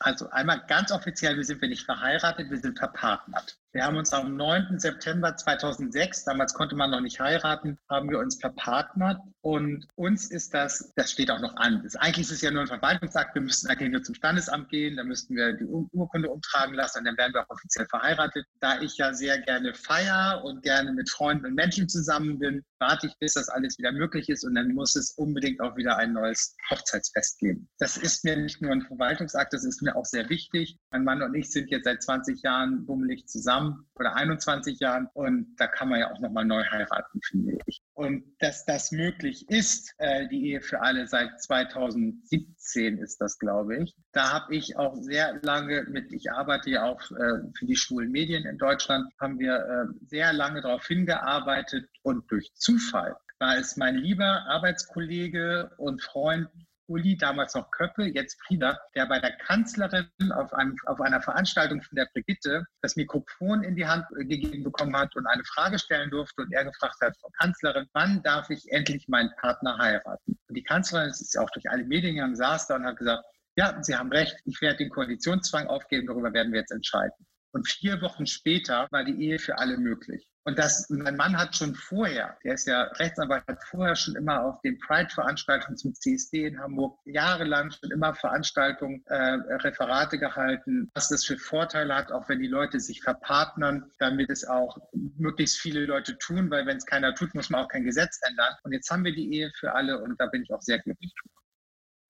also 0.00 0.28
einmal 0.30 0.64
ganz 0.66 0.90
offiziell, 0.90 1.36
wir 1.36 1.44
sind 1.44 1.60
wir 1.60 1.68
nicht 1.68 1.84
verheiratet, 1.84 2.50
wir 2.50 2.58
sind 2.58 2.76
verpartnert. 2.76 3.56
Wir 3.76 3.84
haben 3.84 3.98
uns 3.98 4.10
am 4.14 4.38
9. 4.38 4.78
September 4.78 5.36
2006, 5.36 6.24
damals 6.24 6.54
konnte 6.54 6.74
man 6.74 6.90
noch 6.90 7.02
nicht 7.02 7.20
heiraten, 7.20 7.76
haben 7.90 8.08
wir 8.08 8.20
uns 8.20 8.40
verpartnert 8.40 9.20
und 9.42 9.86
uns 9.96 10.30
ist 10.30 10.54
das, 10.54 10.94
das 10.96 11.12
steht 11.12 11.30
auch 11.30 11.40
noch 11.40 11.54
an. 11.56 11.82
Das, 11.82 11.94
eigentlich 11.94 12.20
ist 12.26 12.32
es 12.32 12.40
ja 12.40 12.50
nur 12.50 12.62
ein 12.62 12.68
Verwaltungsakt, 12.68 13.34
wir 13.34 13.42
müssten 13.42 13.68
eigentlich 13.68 13.90
nur 13.90 14.02
zum 14.02 14.14
Standesamt 14.14 14.70
gehen, 14.70 14.96
dann 14.96 15.08
müssten 15.08 15.36
wir 15.36 15.52
die 15.52 15.66
Urkunde 15.66 16.30
umtragen 16.30 16.74
lassen 16.74 17.00
und 17.00 17.04
dann 17.04 17.18
wären 17.18 17.34
wir 17.34 17.42
auch 17.42 17.50
offiziell 17.50 17.86
verheiratet. 17.90 18.46
Da 18.60 18.80
ich 18.80 18.96
ja 18.96 19.12
sehr 19.12 19.38
gerne 19.42 19.74
feier 19.74 20.42
und 20.42 20.62
gerne 20.62 20.94
mit 20.94 21.10
Freunden 21.10 21.44
und 21.44 21.54
Menschen 21.54 21.86
zusammen 21.86 22.38
bin, 22.38 22.64
warte 22.78 23.08
ich, 23.08 23.18
bis 23.18 23.34
das 23.34 23.50
alles 23.50 23.76
wieder 23.76 23.92
möglich 23.92 24.30
ist 24.30 24.42
und 24.42 24.54
dann 24.54 24.72
muss 24.72 24.96
es 24.96 25.12
unbedingt 25.18 25.60
auch 25.60 25.76
wieder 25.76 25.98
ein 25.98 26.14
neues 26.14 26.56
Hochzeitsfest 26.70 27.40
geben. 27.40 27.68
Das 27.78 27.98
ist 27.98 28.24
mir 28.24 28.38
nicht 28.38 28.62
nur 28.62 28.72
ein 28.72 28.80
Verwaltungsakt, 28.80 29.52
das 29.52 29.64
ist 29.64 29.82
mir 29.82 29.94
auch 29.96 30.06
sehr 30.06 30.30
wichtig. 30.30 30.78
Mein 30.90 31.04
Mann 31.04 31.20
und 31.20 31.34
ich 31.34 31.50
sind 31.50 31.70
jetzt 31.70 31.84
seit 31.84 32.02
20 32.02 32.40
Jahren 32.40 32.86
bummelig 32.86 33.26
zusammen 33.26 33.65
zusammen 33.66 33.86
oder 33.94 34.14
21 34.14 34.80
Jahren 34.80 35.08
und 35.14 35.54
da 35.56 35.66
kann 35.66 35.88
man 35.88 36.00
ja 36.00 36.12
auch 36.12 36.20
nochmal 36.20 36.44
neu 36.44 36.62
heiraten, 36.64 37.20
finde 37.22 37.58
ich. 37.66 37.80
Und 37.94 38.24
dass 38.38 38.64
das 38.64 38.92
möglich 38.92 39.48
ist, 39.48 39.94
äh, 39.98 40.28
die 40.28 40.50
Ehe 40.50 40.60
für 40.60 40.80
alle 40.80 41.06
seit 41.06 41.40
2017 41.40 42.98
ist 42.98 43.20
das, 43.20 43.38
glaube 43.38 43.82
ich. 43.82 43.94
Da 44.12 44.32
habe 44.32 44.54
ich 44.54 44.76
auch 44.76 44.96
sehr 44.96 45.38
lange 45.42 45.84
mit, 45.88 46.12
ich 46.12 46.30
arbeite 46.30 46.70
ja 46.70 46.84
auch 46.84 47.00
äh, 47.10 47.40
für 47.56 47.66
die 47.66 47.76
schwulen 47.76 48.10
Medien 48.10 48.44
in 48.44 48.58
Deutschland, 48.58 49.06
haben 49.20 49.38
wir 49.38 49.54
äh, 49.54 50.06
sehr 50.06 50.32
lange 50.32 50.60
darauf 50.60 50.86
hingearbeitet 50.86 51.88
und 52.02 52.30
durch 52.30 52.52
Zufall 52.54 53.16
war 53.38 53.58
es 53.58 53.76
mein 53.76 53.96
lieber 53.96 54.46
Arbeitskollege 54.46 55.70
und 55.76 56.02
Freund 56.02 56.48
Uli, 56.88 57.16
damals 57.16 57.54
noch 57.54 57.70
Köppe, 57.70 58.04
jetzt 58.04 58.40
Frieda, 58.42 58.78
der 58.94 59.06
bei 59.06 59.18
der 59.18 59.32
Kanzlerin 59.38 60.08
auf, 60.34 60.52
einem, 60.52 60.76
auf 60.86 61.00
einer 61.00 61.20
Veranstaltung 61.20 61.82
von 61.82 61.96
der 61.96 62.08
Brigitte 62.12 62.64
das 62.82 62.96
Mikrofon 62.96 63.62
in 63.62 63.76
die 63.76 63.86
Hand 63.86 64.06
äh, 64.18 64.24
gegeben 64.24 64.64
bekommen 64.64 64.96
hat 64.96 65.14
und 65.16 65.26
eine 65.26 65.44
Frage 65.44 65.78
stellen 65.78 66.10
durfte 66.10 66.42
und 66.42 66.52
er 66.52 66.64
gefragt 66.64 66.96
hat, 67.00 67.16
Frau 67.20 67.30
Kanzlerin, 67.38 67.88
wann 67.92 68.22
darf 68.22 68.50
ich 68.50 68.70
endlich 68.70 69.08
meinen 69.08 69.30
Partner 69.40 69.78
heiraten? 69.78 70.38
Und 70.48 70.54
die 70.56 70.62
Kanzlerin, 70.62 71.08
das 71.08 71.20
ist 71.20 71.38
auch 71.38 71.50
durch 71.50 71.68
alle 71.70 71.84
Medien 71.84 72.14
gegangen, 72.14 72.36
saß 72.36 72.68
da 72.68 72.76
und 72.76 72.84
hat 72.84 72.96
gesagt, 72.96 73.24
ja, 73.56 73.82
Sie 73.82 73.96
haben 73.96 74.12
recht, 74.12 74.36
ich 74.44 74.60
werde 74.60 74.78
den 74.78 74.90
Koalitionszwang 74.90 75.66
aufgeben, 75.66 76.06
darüber 76.06 76.32
werden 76.32 76.52
wir 76.52 76.60
jetzt 76.60 76.72
entscheiden. 76.72 77.26
Und 77.52 77.66
vier 77.66 78.02
Wochen 78.02 78.26
später 78.26 78.86
war 78.90 79.02
die 79.02 79.18
Ehe 79.18 79.38
für 79.38 79.58
alle 79.58 79.78
möglich. 79.78 80.28
Und 80.46 80.60
das, 80.60 80.88
mein 80.90 81.16
Mann 81.16 81.36
hat 81.36 81.56
schon 81.56 81.74
vorher, 81.74 82.38
der 82.44 82.54
ist 82.54 82.68
ja 82.68 82.82
Rechtsanwalt, 82.82 83.42
hat 83.48 83.64
vorher 83.64 83.96
schon 83.96 84.14
immer 84.14 84.44
auf 84.44 84.60
den 84.60 84.78
Pride-Veranstaltungen 84.78 85.76
zum 85.76 85.92
CSD 85.92 86.46
in 86.46 86.60
Hamburg 86.60 87.00
jahrelang 87.04 87.72
schon 87.72 87.90
immer 87.90 88.14
Veranstaltungen, 88.14 89.02
äh, 89.06 89.16
Referate 89.16 90.20
gehalten, 90.20 90.88
was 90.94 91.08
das 91.08 91.24
für 91.24 91.36
Vorteile 91.36 91.96
hat, 91.96 92.12
auch 92.12 92.28
wenn 92.28 92.38
die 92.38 92.46
Leute 92.46 92.78
sich 92.78 93.02
verpartnern, 93.02 93.90
damit 93.98 94.30
es 94.30 94.44
auch 94.44 94.78
möglichst 94.92 95.58
viele 95.58 95.84
Leute 95.84 96.16
tun, 96.16 96.48
weil 96.48 96.64
wenn 96.64 96.76
es 96.76 96.86
keiner 96.86 97.12
tut, 97.12 97.34
muss 97.34 97.50
man 97.50 97.64
auch 97.64 97.68
kein 97.68 97.82
Gesetz 97.82 98.20
ändern. 98.28 98.54
Und 98.62 98.70
jetzt 98.70 98.88
haben 98.88 99.02
wir 99.02 99.12
die 99.12 99.34
Ehe 99.34 99.50
für 99.58 99.74
alle 99.74 100.00
und 100.00 100.14
da 100.20 100.26
bin 100.26 100.44
ich 100.44 100.54
auch 100.54 100.62
sehr 100.62 100.78
glücklich. 100.78 101.12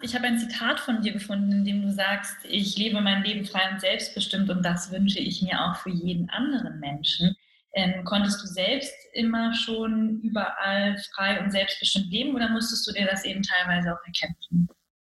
Ich 0.03 0.15
habe 0.15 0.27
ein 0.27 0.39
Zitat 0.39 0.79
von 0.79 1.01
dir 1.01 1.15
gefunden, 1.15 1.53
in 1.53 1.65
dem 1.65 1.81
du 1.81 1.91
sagst, 1.91 2.37
ich 2.45 2.77
lebe 2.77 3.01
mein 3.01 3.23
Leben 3.23 3.47
frei 3.47 3.71
und 3.73 3.81
selbstbestimmt 3.81 4.51
und 4.51 4.63
das 4.63 4.93
wünsche 4.93 5.21
ich 5.21 5.41
mir 5.41 5.59
auch 5.63 5.77
für 5.77 5.89
jeden 5.89 6.29
anderen 6.29 6.81
Menschen. 6.81 7.35
Ähm, 7.77 8.05
konntest 8.05 8.43
du 8.43 8.47
selbst 8.47 8.95
immer 9.13 9.53
schon 9.53 10.21
überall 10.23 10.97
frei 11.15 11.43
und 11.43 11.53
selbstbestimmt 11.53 12.11
leben 12.11 12.35
oder 12.35 12.49
musstest 12.49 12.89
du 12.89 12.93
dir 12.93 13.07
das 13.07 13.27
eben 13.27 13.43
teilweise 13.43 13.93
auch 13.93 14.05
erkämpfen? 14.07 14.67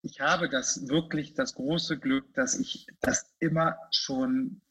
Ich 0.01 0.21
habe 0.21 0.49
das 0.49 0.89
wirklich 0.89 1.35
das 1.35 1.53
große 1.55 1.99
Glück, 1.99 2.33
dass 2.33 2.59
ich 2.59 2.87
das 3.03 3.31
immer 3.41 3.77
schon 3.91 4.63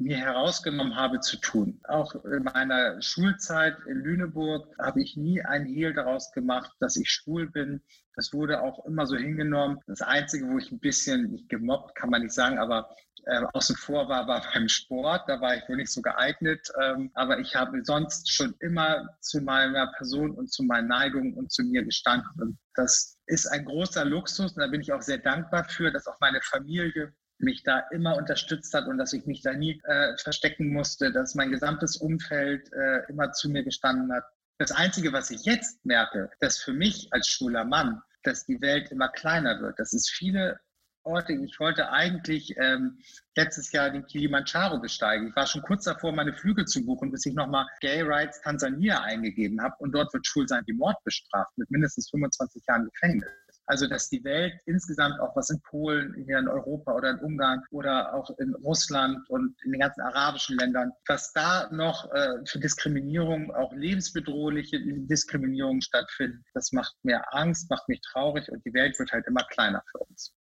mir 0.00 0.16
herausgenommen 0.16 0.96
habe 0.96 1.20
zu 1.20 1.36
tun. 1.36 1.80
Auch 1.84 2.14
in 2.24 2.42
meiner 2.44 3.00
Schulzeit 3.02 3.76
in 3.86 3.98
Lüneburg 3.98 4.66
habe 4.78 5.02
ich 5.02 5.16
nie 5.16 5.42
ein 5.42 5.66
Hehl 5.66 5.92
daraus 5.92 6.32
gemacht, 6.32 6.72
dass 6.80 6.96
ich 6.96 7.10
schwul 7.10 7.50
bin. 7.50 7.82
Das 8.16 8.32
wurde 8.32 8.62
auch 8.62 8.84
immer 8.86 9.06
so 9.06 9.16
hingenommen. 9.16 9.78
Das 9.86 10.02
Einzige, 10.02 10.48
wo 10.48 10.58
ich 10.58 10.72
ein 10.72 10.80
bisschen, 10.80 11.30
nicht 11.30 11.48
gemobbt, 11.48 11.94
kann 11.94 12.10
man 12.10 12.22
nicht 12.22 12.34
sagen, 12.34 12.58
aber 12.58 12.88
äh, 13.26 13.42
außen 13.52 13.76
vor 13.76 14.08
war, 14.08 14.26
war 14.26 14.42
beim 14.52 14.68
Sport. 14.68 15.28
Da 15.28 15.40
war 15.40 15.56
ich 15.56 15.68
wohl 15.68 15.76
nicht 15.76 15.92
so 15.92 16.00
geeignet. 16.00 16.68
Ähm, 16.80 17.10
aber 17.14 17.38
ich 17.38 17.54
habe 17.54 17.84
sonst 17.84 18.32
schon 18.32 18.54
immer 18.60 19.08
zu 19.20 19.40
meiner 19.40 19.92
Person 19.96 20.32
und 20.32 20.50
zu 20.50 20.62
meinen 20.62 20.88
Neigungen 20.88 21.34
und 21.34 21.52
zu 21.52 21.62
mir 21.62 21.84
gestanden. 21.84 22.30
Und 22.40 22.58
das 22.74 23.18
ist 23.26 23.46
ein 23.46 23.64
großer 23.64 24.04
Luxus. 24.04 24.52
Und 24.52 24.60
da 24.60 24.66
bin 24.66 24.80
ich 24.80 24.92
auch 24.92 25.02
sehr 25.02 25.18
dankbar 25.18 25.64
für, 25.64 25.90
dass 25.90 26.06
auch 26.06 26.18
meine 26.20 26.40
Familie 26.42 27.12
mich 27.42 27.62
da 27.62 27.80
immer 27.90 28.16
unterstützt 28.16 28.72
hat 28.74 28.86
und 28.86 28.98
dass 28.98 29.12
ich 29.12 29.26
mich 29.26 29.42
da 29.42 29.52
nie 29.52 29.80
äh, 29.84 30.16
verstecken 30.16 30.72
musste, 30.72 31.12
dass 31.12 31.34
mein 31.34 31.50
gesamtes 31.50 31.96
Umfeld 31.96 32.72
äh, 32.72 33.08
immer 33.08 33.32
zu 33.32 33.48
mir 33.48 33.62
gestanden 33.62 34.12
hat. 34.12 34.24
Das 34.58 34.72
Einzige, 34.72 35.12
was 35.12 35.30
ich 35.30 35.44
jetzt 35.44 35.84
merke, 35.84 36.30
dass 36.40 36.58
für 36.58 36.72
mich 36.72 37.08
als 37.12 37.28
schwuler 37.28 37.64
Mann, 37.64 38.02
dass 38.22 38.44
die 38.44 38.60
Welt 38.60 38.90
immer 38.90 39.08
kleiner 39.08 39.60
wird, 39.60 39.78
dass 39.78 39.92
es 39.92 40.08
viele 40.08 40.60
Orte, 41.02 41.32
ich 41.32 41.58
wollte 41.58 41.90
eigentlich 41.90 42.54
ähm, 42.58 42.98
letztes 43.34 43.72
Jahr 43.72 43.90
den 43.90 44.04
Kilimanjaro 44.06 44.78
besteigen. 44.78 45.28
Ich 45.28 45.36
war 45.36 45.46
schon 45.46 45.62
kurz 45.62 45.84
davor, 45.84 46.12
meine 46.12 46.34
Flüge 46.34 46.66
zu 46.66 46.84
buchen, 46.84 47.10
bis 47.10 47.24
ich 47.24 47.34
nochmal 47.34 47.66
Gay 47.80 48.02
Rights 48.02 48.42
Tansania 48.42 49.00
eingegeben 49.02 49.62
habe. 49.62 49.74
Und 49.78 49.92
dort 49.92 50.12
wird 50.12 50.26
Schwulsein 50.26 50.62
wie 50.66 50.74
Mord 50.74 51.02
bestraft 51.04 51.56
mit 51.56 51.70
mindestens 51.70 52.10
25 52.10 52.62
Jahren 52.68 52.84
Gefängnis. 52.84 53.30
Also 53.70 53.86
dass 53.86 54.08
die 54.08 54.24
Welt 54.24 54.54
insgesamt 54.66 55.20
auch 55.20 55.36
was 55.36 55.48
in 55.48 55.60
Polen, 55.62 56.12
hier 56.26 56.40
in 56.40 56.48
Europa 56.48 56.92
oder 56.92 57.10
in 57.10 57.18
Ungarn 57.20 57.62
oder 57.70 58.12
auch 58.12 58.28
in 58.40 58.52
Russland 58.56 59.16
und 59.30 59.54
in 59.64 59.70
den 59.70 59.80
ganzen 59.80 60.00
arabischen 60.00 60.58
Ländern, 60.58 60.90
was 61.06 61.32
da 61.32 61.68
noch 61.70 62.12
äh, 62.12 62.44
für 62.46 62.58
Diskriminierung, 62.58 63.54
auch 63.54 63.72
lebensbedrohliche 63.72 64.80
Diskriminierung 64.80 65.80
stattfindet, 65.82 66.42
das 66.52 66.72
macht 66.72 66.96
mir 67.04 67.22
Angst, 67.32 67.70
macht 67.70 67.88
mich 67.88 68.00
traurig 68.00 68.50
und 68.50 68.64
die 68.64 68.74
Welt 68.74 68.98
wird 68.98 69.12
halt 69.12 69.24
immer 69.28 69.44
kleiner 69.44 69.84
für 69.92 69.98
uns. 69.98 70.34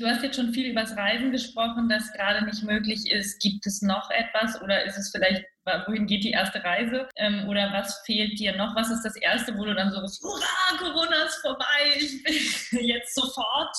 Du 0.00 0.06
hast 0.06 0.22
jetzt 0.22 0.36
schon 0.36 0.54
viel 0.54 0.70
über 0.70 0.80
das 0.80 0.96
Reisen 0.96 1.30
gesprochen, 1.30 1.90
das 1.90 2.10
gerade 2.14 2.42
nicht 2.46 2.62
möglich 2.62 3.10
ist. 3.12 3.38
Gibt 3.42 3.66
es 3.66 3.82
noch 3.82 4.08
etwas 4.08 4.58
oder 4.62 4.82
ist 4.82 4.96
es 4.96 5.10
vielleicht, 5.10 5.44
wohin 5.86 6.06
geht 6.06 6.24
die 6.24 6.30
erste 6.30 6.64
Reise? 6.64 7.06
Ähm, 7.16 7.46
oder 7.46 7.70
was 7.74 8.00
fehlt 8.06 8.38
dir 8.38 8.56
noch? 8.56 8.74
Was 8.74 8.88
ist 8.88 9.02
das 9.02 9.14
Erste, 9.16 9.58
wo 9.58 9.64
du 9.66 9.74
dann 9.74 9.92
so 9.92 10.00
bist, 10.00 10.22
hurra, 10.22 10.78
Corona 10.78 11.24
ist 11.24 11.42
vorbei, 11.42 11.98
ich 11.98 12.22
bin 12.70 12.84
jetzt 12.86 13.14
sofort? 13.14 13.76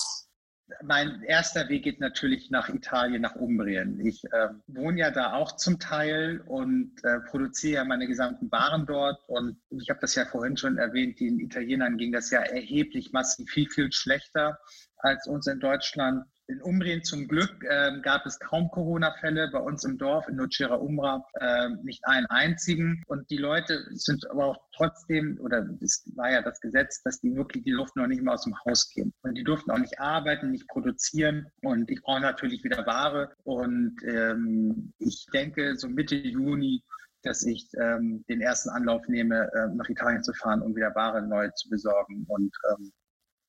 Mein 0.82 1.22
erster 1.22 1.68
Weg 1.68 1.84
geht 1.84 2.00
natürlich 2.00 2.50
nach 2.50 2.68
Italien, 2.68 3.22
nach 3.22 3.36
Umbrien. 3.36 4.04
Ich 4.04 4.24
äh, 4.24 4.48
wohne 4.66 5.00
ja 5.00 5.10
da 5.10 5.34
auch 5.34 5.56
zum 5.56 5.78
Teil 5.78 6.40
und 6.46 6.92
äh, 7.04 7.20
produziere 7.20 7.74
ja 7.74 7.84
meine 7.84 8.06
gesamten 8.06 8.50
Waren 8.50 8.86
dort. 8.86 9.20
Und 9.28 9.56
ich 9.70 9.90
habe 9.90 10.00
das 10.00 10.14
ja 10.14 10.24
vorhin 10.24 10.56
schon 10.56 10.78
erwähnt, 10.78 11.20
den 11.20 11.38
Italienern 11.40 11.96
ging 11.96 12.12
das 12.12 12.30
ja 12.30 12.40
erheblich 12.40 13.12
massiv 13.12 13.50
viel, 13.50 13.68
viel 13.68 13.92
schlechter 13.92 14.58
als 14.98 15.26
uns 15.26 15.46
in 15.46 15.60
Deutschland. 15.60 16.24
In 16.52 16.60
Umbrien 16.60 17.02
zum 17.02 17.28
Glück 17.28 17.64
äh, 17.64 17.98
gab 18.02 18.26
es 18.26 18.38
kaum 18.38 18.70
Corona-Fälle 18.70 19.48
bei 19.50 19.58
uns 19.58 19.84
im 19.84 19.96
Dorf 19.96 20.28
in 20.28 20.36
Nocera 20.36 20.74
Umbra, 20.74 21.26
äh, 21.40 21.70
nicht 21.82 22.04
einen 22.04 22.26
einzigen. 22.26 23.02
Und 23.06 23.30
die 23.30 23.38
Leute 23.38 23.86
sind 23.92 24.30
aber 24.30 24.44
auch 24.44 24.58
trotzdem, 24.76 25.38
oder 25.40 25.66
es 25.80 26.04
war 26.14 26.30
ja 26.30 26.42
das 26.42 26.60
Gesetz, 26.60 27.02
dass 27.04 27.20
die 27.20 27.34
wirklich, 27.34 27.64
die 27.64 27.70
durften 27.70 28.00
noch 28.00 28.06
nicht 28.06 28.20
mehr 28.20 28.34
aus 28.34 28.44
dem 28.44 28.54
Haus 28.66 28.90
gehen. 28.90 29.14
Und 29.22 29.34
die 29.34 29.44
durften 29.44 29.70
auch 29.70 29.78
nicht 29.78 29.98
arbeiten, 29.98 30.50
nicht 30.50 30.68
produzieren. 30.68 31.46
Und 31.62 31.90
ich 31.90 32.02
brauche 32.02 32.20
natürlich 32.20 32.62
wieder 32.64 32.84
Ware. 32.84 33.34
Und 33.44 33.96
ähm, 34.04 34.92
ich 34.98 35.24
denke, 35.32 35.76
so 35.76 35.88
Mitte 35.88 36.16
Juni 36.16 36.82
dass 37.24 37.44
ich 37.44 37.68
ähm, 37.80 38.24
den 38.28 38.40
ersten 38.40 38.68
Anlauf 38.70 39.06
nehme, 39.06 39.48
äh, 39.54 39.68
nach 39.76 39.88
Italien 39.88 40.24
zu 40.24 40.32
fahren, 40.32 40.60
um 40.60 40.74
wieder 40.74 40.92
Ware 40.96 41.22
neu 41.22 41.48
zu 41.50 41.68
besorgen 41.68 42.24
und 42.26 42.52
ähm, 42.68 42.92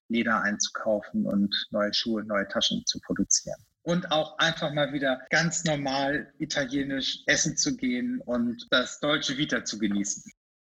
Leder 0.09 0.41
einzukaufen 0.41 1.25
und 1.25 1.55
neue 1.71 1.93
Schuhe, 1.93 2.23
neue 2.23 2.47
Taschen 2.47 2.85
zu 2.85 2.99
produzieren. 3.01 3.57
Und 3.83 4.11
auch 4.11 4.37
einfach 4.37 4.71
mal 4.73 4.93
wieder 4.93 5.21
ganz 5.29 5.65
normal 5.65 6.31
italienisch 6.39 7.19
essen 7.25 7.57
zu 7.57 7.75
gehen 7.75 8.21
und 8.25 8.65
das 8.69 8.99
deutsche 8.99 9.37
Vita 9.37 9.65
zu 9.65 9.77
genießen. 9.77 10.23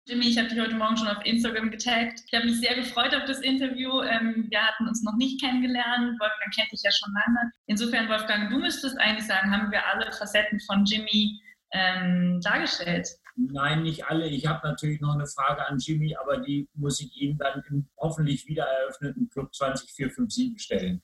Jimmy, 0.07 0.27
ich 0.27 0.37
habe 0.37 0.47
dich 0.47 0.59
heute 0.59 0.75
Morgen 0.75 0.97
schon 0.97 1.07
auf 1.07 1.25
Instagram 1.25 1.71
getaggt. 1.71 2.21
Ich 2.27 2.33
habe 2.33 2.45
mich 2.45 2.59
sehr 2.59 2.75
gefreut 2.75 3.15
auf 3.15 3.25
das 3.25 3.39
Interview. 3.39 4.01
Ähm, 4.03 4.45
wir 4.49 4.61
hatten 4.61 4.87
uns 4.87 5.01
noch 5.01 5.15
nicht 5.17 5.41
kennengelernt. 5.41 6.19
Wolfgang 6.19 6.53
kennt 6.55 6.71
dich 6.71 6.83
ja 6.83 6.91
schon 6.91 7.11
lange. 7.13 7.51
Insofern, 7.65 8.07
Wolfgang, 8.07 8.51
du 8.51 8.59
müsstest 8.59 8.99
eigentlich 8.99 9.25
sagen, 9.25 9.51
haben 9.51 9.71
wir 9.71 9.83
alle 9.87 10.11
Facetten 10.11 10.59
von 10.59 10.85
Jimmy 10.85 11.41
ähm, 11.71 12.39
dargestellt. 12.43 13.07
Nein, 13.35 13.83
nicht 13.83 14.05
alle. 14.05 14.27
Ich 14.27 14.45
habe 14.47 14.65
natürlich 14.67 15.01
noch 15.01 15.13
eine 15.13 15.27
Frage 15.27 15.67
an 15.67 15.77
Jimmy, 15.77 16.15
aber 16.15 16.37
die 16.37 16.69
muss 16.73 17.01
ich 17.01 17.15
Ihnen 17.17 17.37
dann 17.37 17.63
im 17.69 17.87
hoffentlich 17.97 18.47
wieder 18.47 18.63
eröffneten 18.63 19.29
Club 19.29 19.53
20457 19.53 20.61
stellen. 20.61 21.01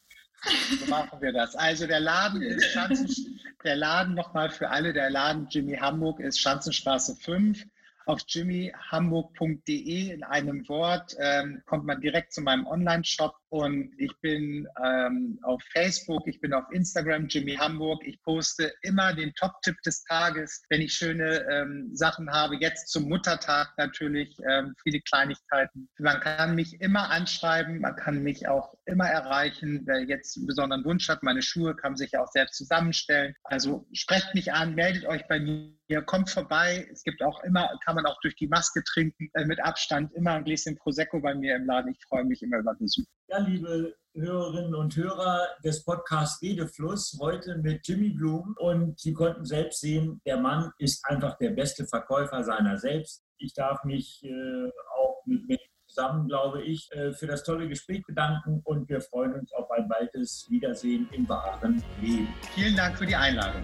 So 0.79 0.85
machen 0.87 1.21
wir 1.21 1.33
das. 1.33 1.55
Also 1.55 1.87
der 1.87 1.99
Laden 1.99 2.41
ist 2.41 2.65
Schanzen, 2.71 3.39
der 3.63 3.75
Laden 3.75 4.15
nochmal 4.15 4.49
für 4.49 4.69
alle, 4.69 4.93
der 4.93 5.09
Laden 5.09 5.47
Jimmy 5.49 5.75
Hamburg 5.77 6.19
ist 6.19 6.39
Schanzenstraße 6.39 7.15
5 7.15 7.63
auf 8.05 8.21
jimmyhamburg.de 8.27 10.11
in 10.11 10.23
einem 10.23 10.67
Wort 10.67 11.15
ähm, 11.19 11.61
kommt 11.65 11.85
man 11.85 12.01
direkt 12.01 12.33
zu 12.33 12.41
meinem 12.41 12.65
Online-Shop 12.65 13.35
und 13.51 13.93
ich 13.97 14.13
bin 14.21 14.65
ähm, 14.81 15.37
auf 15.43 15.61
Facebook, 15.73 16.25
ich 16.25 16.39
bin 16.39 16.53
auf 16.53 16.63
Instagram, 16.71 17.27
Jimmy 17.27 17.57
Hamburg. 17.57 18.01
Ich 18.05 18.21
poste 18.23 18.71
immer 18.81 19.13
den 19.13 19.33
Top-Tipp 19.33 19.75
des 19.85 20.05
Tages, 20.05 20.63
wenn 20.69 20.79
ich 20.79 20.93
schöne 20.93 21.45
ähm, 21.51 21.89
Sachen 21.93 22.31
habe. 22.31 22.55
Jetzt 22.55 22.87
zum 22.87 23.09
Muttertag 23.09 23.73
natürlich 23.77 24.37
ähm, 24.49 24.73
viele 24.81 25.01
Kleinigkeiten. 25.01 25.89
Man 25.99 26.21
kann 26.21 26.55
mich 26.55 26.79
immer 26.79 27.09
anschreiben, 27.09 27.81
man 27.81 27.97
kann 27.97 28.23
mich 28.23 28.47
auch 28.47 28.73
immer 28.85 29.07
erreichen. 29.07 29.81
Wer 29.85 30.03
jetzt 30.03 30.37
einen 30.37 30.47
besonderen 30.47 30.85
Wunsch 30.85 31.09
hat, 31.09 31.21
meine 31.21 31.41
Schuhe 31.41 31.75
kann 31.75 31.97
sich 31.97 32.17
auch 32.17 32.29
selbst 32.29 32.55
zusammenstellen. 32.55 33.35
Also 33.43 33.85
sprecht 33.91 34.33
mich 34.33 34.53
an, 34.53 34.75
meldet 34.75 35.05
euch 35.05 35.27
bei 35.27 35.41
mir, 35.41 36.01
kommt 36.05 36.29
vorbei. 36.29 36.87
Es 36.89 37.03
gibt 37.03 37.21
auch 37.21 37.43
immer, 37.43 37.77
kann 37.83 37.95
man 37.95 38.05
auch 38.05 38.17
durch 38.21 38.37
die 38.37 38.47
Maske 38.47 38.81
trinken, 38.85 39.29
äh, 39.33 39.43
mit 39.43 39.61
Abstand, 39.61 40.13
immer 40.13 40.35
ein 40.35 40.45
Gläschen 40.45 40.77
Prosecco 40.77 41.19
bei 41.19 41.35
mir 41.35 41.57
im 41.57 41.65
Laden. 41.65 41.91
Ich 41.91 42.01
freue 42.07 42.23
mich 42.23 42.41
immer 42.41 42.59
über 42.59 42.75
Besuch. 42.75 43.03
Ja, 43.31 43.37
liebe 43.37 43.95
Hörerinnen 44.13 44.75
und 44.75 44.93
Hörer 44.97 45.47
des 45.63 45.85
Podcasts 45.85 46.41
Redefluss, 46.41 47.17
heute 47.21 47.59
mit 47.59 47.87
Jimmy 47.87 48.09
Blum. 48.09 48.53
Und 48.59 48.99
Sie 48.99 49.13
konnten 49.13 49.45
selbst 49.45 49.79
sehen, 49.79 50.19
der 50.25 50.35
Mann 50.35 50.69
ist 50.79 51.01
einfach 51.05 51.37
der 51.37 51.51
beste 51.51 51.85
Verkäufer 51.87 52.43
seiner 52.43 52.77
selbst. 52.77 53.23
Ich 53.37 53.53
darf 53.53 53.85
mich 53.85 54.21
äh, 54.25 54.69
auch 54.97 55.25
mit, 55.25 55.47
mit 55.47 55.61
zusammen, 55.87 56.27
glaube 56.27 56.61
ich, 56.63 56.91
äh, 56.91 57.13
für 57.13 57.27
das 57.27 57.45
tolle 57.45 57.69
Gespräch 57.69 58.03
bedanken 58.05 58.59
und 58.65 58.89
wir 58.89 58.99
freuen 58.99 59.33
uns 59.35 59.53
auf 59.53 59.71
ein 59.71 59.87
baldes 59.87 60.45
Wiedersehen 60.49 61.07
im 61.13 61.29
wahren 61.29 61.81
Leben. 62.01 62.27
Vielen 62.53 62.75
Dank 62.75 62.97
für 62.97 63.05
die 63.05 63.15
Einladung. 63.15 63.63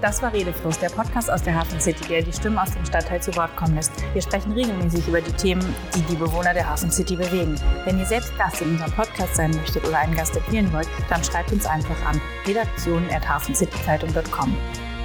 Das 0.00 0.22
war 0.22 0.32
Redefluss, 0.32 0.78
der 0.78 0.90
Podcast 0.90 1.28
aus 1.28 1.42
der 1.42 1.56
Hafen 1.56 1.80
City, 1.80 2.06
der 2.06 2.22
die 2.22 2.32
Stimmen 2.32 2.56
aus 2.56 2.70
dem 2.70 2.84
Stadtteil 2.84 3.20
zu 3.20 3.34
Wort 3.34 3.56
kommen 3.56 3.74
lässt. 3.74 3.90
Wir 4.12 4.22
sprechen 4.22 4.52
regelmäßig 4.52 5.08
über 5.08 5.20
die 5.20 5.32
Themen, 5.32 5.74
die 5.92 6.02
die 6.02 6.14
Bewohner 6.14 6.54
der 6.54 6.68
Hafen 6.68 6.88
City 6.88 7.16
bewegen. 7.16 7.56
Wenn 7.84 7.98
ihr 7.98 8.06
selbst 8.06 8.30
Gast 8.38 8.62
in 8.62 8.70
unserem 8.70 8.92
Podcast 8.92 9.34
sein 9.34 9.50
möchtet 9.50 9.84
oder 9.84 9.98
einen 9.98 10.14
Gast 10.14 10.36
empfehlen 10.36 10.72
wollt, 10.72 10.88
dann 11.08 11.24
schreibt 11.24 11.50
uns 11.50 11.66
einfach 11.66 12.00
an 12.06 12.20
redaktion.hafencityzeitung.com. 12.46 14.56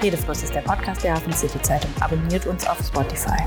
Redefluss 0.03 0.43
ist 0.43 0.53
der 0.53 0.61
Podcast 0.61 1.03
der 1.03 1.15
Hafen 1.15 1.33
City 1.33 1.59
Zeitung. 1.63 1.89
Abonniert 1.99 2.45
uns 2.45 2.67
auf 2.67 2.77
Spotify. 2.85 3.41